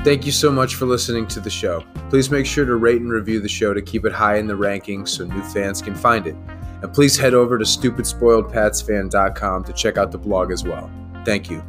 Thank 0.03 0.25
you 0.25 0.33
so 0.33 0.51
much 0.51 0.77
for 0.77 0.87
listening 0.87 1.27
to 1.29 1.41
the 1.41 1.51
show. 1.51 1.85
Please 2.09 2.31
make 2.31 2.47
sure 2.47 2.65
to 2.65 2.77
rate 2.77 3.03
and 3.03 3.13
review 3.13 3.41
the 3.41 3.49
show 3.49 3.75
to 3.75 3.83
keep 3.83 4.07
it 4.07 4.13
high 4.13 4.37
in 4.37 4.47
the 4.47 4.55
rankings 4.55 5.09
so 5.09 5.27
new 5.27 5.43
fans 5.43 5.83
can 5.83 5.95
find 5.95 6.27
it. 6.27 6.37
And 6.81 6.95
please 6.95 7.19
head 7.19 7.35
over 7.35 7.59
to 7.59 7.65
stupidspoiledpatsfan.com 7.67 9.65
to 9.65 9.73
check 9.75 9.99
out 9.99 10.13
the 10.13 10.19
blog 10.19 10.51
as 10.51 10.65
well. 10.65 10.91
Thank 11.27 11.51
you. 11.51 11.63